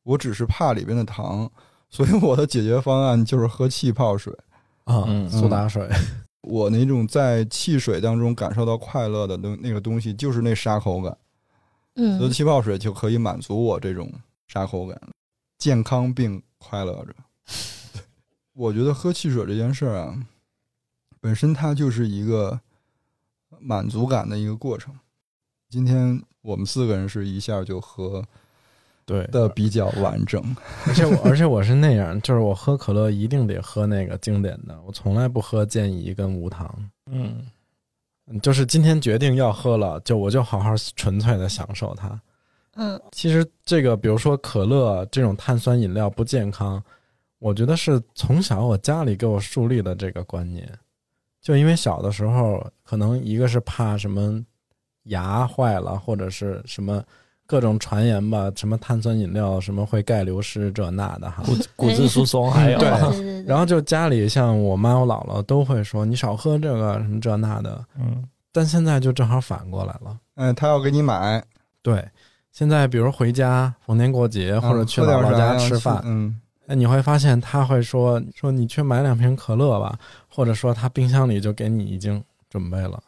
[0.04, 1.50] 我只是怕里边的糖。
[1.90, 4.32] 所以我的解决方案就是喝气泡水。
[4.84, 5.86] 啊，嗯苏打水，
[6.42, 11.16] 我那种在汽水当中感受到快乐的东那个东西，就是那沙口感。
[11.96, 14.10] 嗯所以嗯气泡水就可以满足我这种
[14.48, 14.98] 沙口感，
[15.62, 17.14] 健康并快乐着。
[18.52, 20.26] 我觉得喝汽水这件事儿啊，
[21.20, 22.58] 本身它就是一个
[23.60, 24.92] 满足感的一个过程。
[25.70, 28.24] 今天我们四个人是一下就喝
[29.06, 30.42] 对的比较完整，
[30.84, 36.90] 而且我 而且我是那样，就是我喝可乐一定得喝那个经典的，我从来不喝健怡跟无糖。
[37.06, 37.46] 嗯，
[38.42, 42.20] 就是今天决定要喝了，就我就好好纯粹的享受它。
[42.74, 46.82] 嗯其实这个，比如说可乐这种碳酸饮料不健康，
[47.38, 50.68] 我觉得是从小我家里给我树立的这个观念。
[51.40, 54.40] 就因为小的时候，可能一个是怕什么
[55.04, 57.02] 牙坏了，或者是什么
[57.46, 61.42] 各种传言吧，什么碳酸饮料什么会钙流失这那的哈。
[61.42, 70.16] 骨骨质疏松还有对，然后就家里像我妈我姥姥都会说你少喝这个什么这那的，嗯，但现在就正好反过来了。
[70.36, 71.44] 嗯，他要给你买，
[71.82, 72.08] 对，
[72.52, 79.98] 现在比如回家逢年过节或者去姥姥家吃饭，嗯，哎，你会发现他会说说你去买两瓶可乐吧，
[80.28, 83.02] 或者说他冰箱里就给你已经准备了，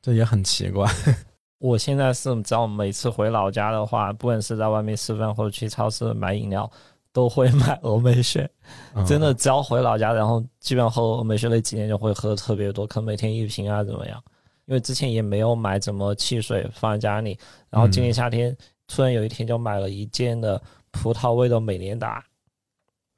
[0.00, 0.90] 这也很奇怪。
[1.60, 6.70] 我现在是只要每次回老家的话，不管是在外面吃饭或者去超市买饮料，
[7.12, 8.48] 都会买峨眉雪。
[8.94, 14.22] 嗯真的，只要回老家，然后基本上喝峨眉雪那几年就会喝的特别多，可能每天一瓶啊怎么样？
[14.66, 17.38] 因为之前也没有买什么汽水放在家里，
[17.70, 18.56] 然后今年夏天、
[18.88, 20.60] 突然有一天就买了一件的
[20.90, 22.24] 葡萄味的美年达。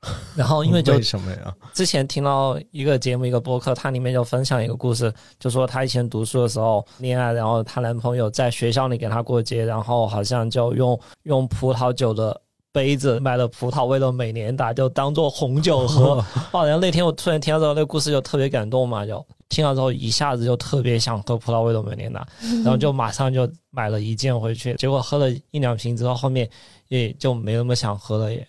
[0.34, 1.54] 然后因为就为什么呀？
[1.74, 12.40] 之前听到一个节目，一个播客，它里面就分享一个故事，就说她以前读书的时候恋爱，然后她男朋友在学校里给她过节，然后好像就用用葡萄酒的
[12.72, 16.24] 杯子买了葡萄味的美年达，就当做红酒喝。
[16.52, 22.26] 哦，然后那天我突然听到这个那个故事，就特别感动嘛，就听了之后一下子就特别想喝葡萄味的梅莲娜，
[22.64, 26.48] 然后就马上就买了一件回去，结果喝了一两瓶之后，后面
[26.88, 28.48] 也就没那么想喝了耶。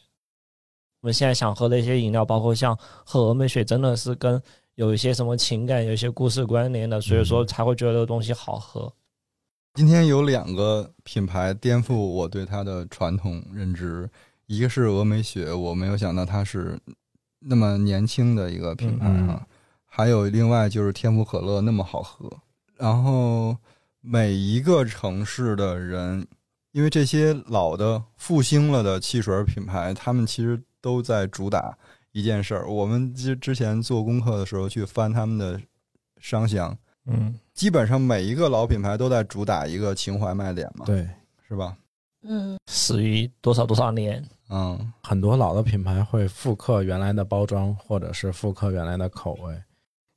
[1.02, 4.42] 我们现在想喝的一些饮料，包括像喝峨眉雪，真的是跟
[4.76, 8.92] 有一些什么情感、有一些故事关联的，所以说才会觉得这个东西好喝。
[9.74, 14.08] 今天有两个品牌颠覆我对它的传统认知，
[14.46, 16.80] 一个是峨眉雪，我没有想到它是
[17.40, 19.48] 那么年轻的一个品牌嗯啊，
[19.94, 22.32] 还有另外就是天府可乐那么好喝。
[22.78, 23.58] 然后
[24.00, 26.26] 每一个城市的人，
[26.72, 31.78] 因为这些老的复兴了的汽水品牌，他们其实都在主打
[32.14, 32.70] 一件事儿。
[32.70, 35.62] 我们之之前做功课的时候去翻他们的
[36.22, 41.06] 商箱，嗯，基本上每一个老品牌都在主打一个情怀卖点嘛，对，
[41.50, 41.76] 是吧？
[42.24, 49.62] 嗯，始于多少多少年，嗯，很多老的品牌会复刻原来的包装，或者是复刻原来的口味。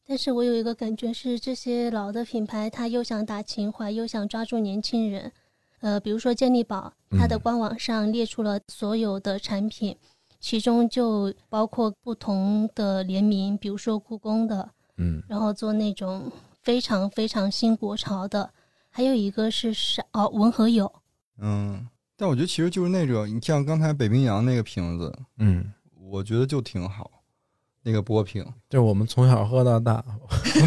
[0.06, 5.32] 但是我有一个感觉是，这些老的品牌，它又想打情怀，又想抓住年轻人。
[5.80, 7.40] 呃，比如说健力宝，它的嗯。
[7.40, 9.96] 官网上列出了所有的产品，
[10.40, 16.30] 其中就包括不同的联名，比如说故宫的，嗯，然后做那种
[16.62, 18.50] 非常非常新国潮的，
[18.90, 20.90] 还有一个是啥哦，文和友，
[21.38, 21.86] 嗯，
[22.16, 27.10] 但我觉得其实就是那种，你像刚才北冰洋那个瓶子，嗯，我觉得就挺好，
[27.84, 30.02] 那个波瓶，就我们从小喝到大，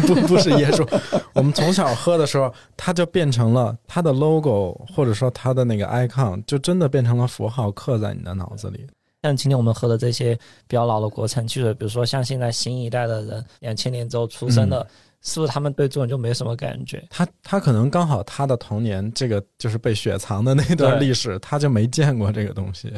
[0.06, 0.86] 不不是椰树，
[1.34, 8.86] 我们从小喝的时候，它就变成了它的 logo，或者说它的那个 icon，就真的变成了符号，刻在你的脑子里。
[9.22, 10.32] 像今天我们喝的这些
[10.68, 14.86] 比较老的国产汽水，比如说像现在新一代的人，两千年之后出生的，
[15.22, 17.04] 是不是他们对这种就没什么感觉？
[17.10, 22.92] 他他可能刚好他的童年这个就是被雪藏的那段历史，他就没见过这个东西，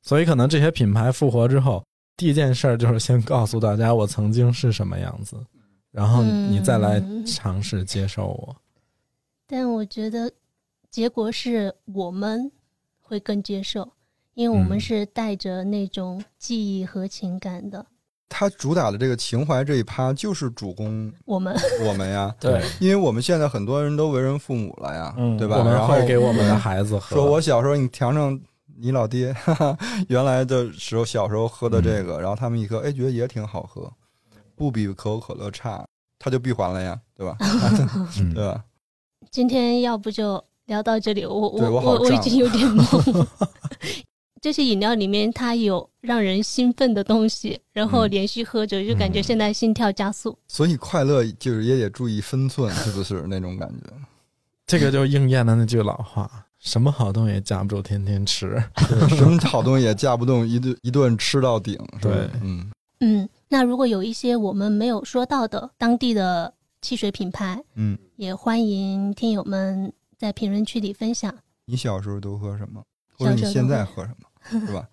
[0.00, 1.84] 所以可能这些品牌复活之后，
[2.16, 5.36] 第一件事儿就是先告诉大家我曾经是什么样子，
[5.90, 8.56] 然后你再来嗯尝试接受我。
[9.46, 10.30] 但我觉得
[10.90, 12.50] 结果是我们
[13.00, 13.86] 会更接受，
[14.34, 17.84] 因为我们嗯是带着那种记忆和情感的。
[18.34, 21.54] 他主打的这个情怀这一趴就是主攻我们
[21.86, 25.58] 我们呀， 对，因为我们现在很多人都为人父母了呀，嗯对吧？
[25.58, 27.14] 我们然后会给我们的孩子喝。
[27.14, 28.40] 说我小时候你尝尝
[28.78, 29.78] 你老爹 哈哈
[30.08, 33.92] 原来的时候小时候喝的这个，然后他们一喝，哎，觉得也挺好喝，
[34.54, 35.84] 不比可口可乐差，
[36.18, 37.36] 他就闭环了呀，对吧？
[38.18, 38.64] 嗯 对吧？
[39.30, 43.26] 今天要不就聊到这里，我我我我已经有点懵了。
[44.42, 50.36] 这些饮料里面它有让人兴奋的东西，然后嗯连续喝着就感觉嗯现在心跳加速。
[50.48, 53.86] 所以快乐就是也得注意分寸，是不是那种感觉？
[54.66, 56.28] 这个就应验了那句老话：
[56.62, 58.62] 什么好东西也架不住天天吃。
[59.08, 62.70] 什么好东西也架不动一顿 一顿吃到顶，是吧对嗯，
[63.00, 71.34] 嗯，那如果有一些我们没有说到的当地的汽水品牌，嗯，也欢迎听友们在评论区里分享。
[71.64, 72.80] 你小时候都喝什么，
[73.18, 74.88] 或者你现在喝喝什么， 是吧？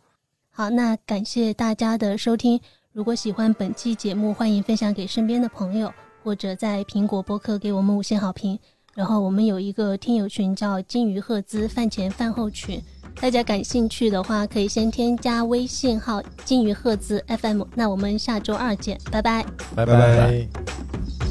[0.50, 2.60] 好，那感谢大家的收听。
[2.94, 5.94] 如果喜欢本期节目，欢迎分享给身边的朋友，
[6.24, 8.60] 或者在苹果播客给我们五星好评。
[9.00, 12.84] 然后我们有一个听友群叫“金鱼赫兹饭前饭后群”，
[13.22, 17.64] 大家感兴趣的话，可以先添加微信号“金鱼赫兹 FM”。
[17.76, 19.46] 那我们下周二见，拜拜。
[19.74, 21.28] 拜拜拜拜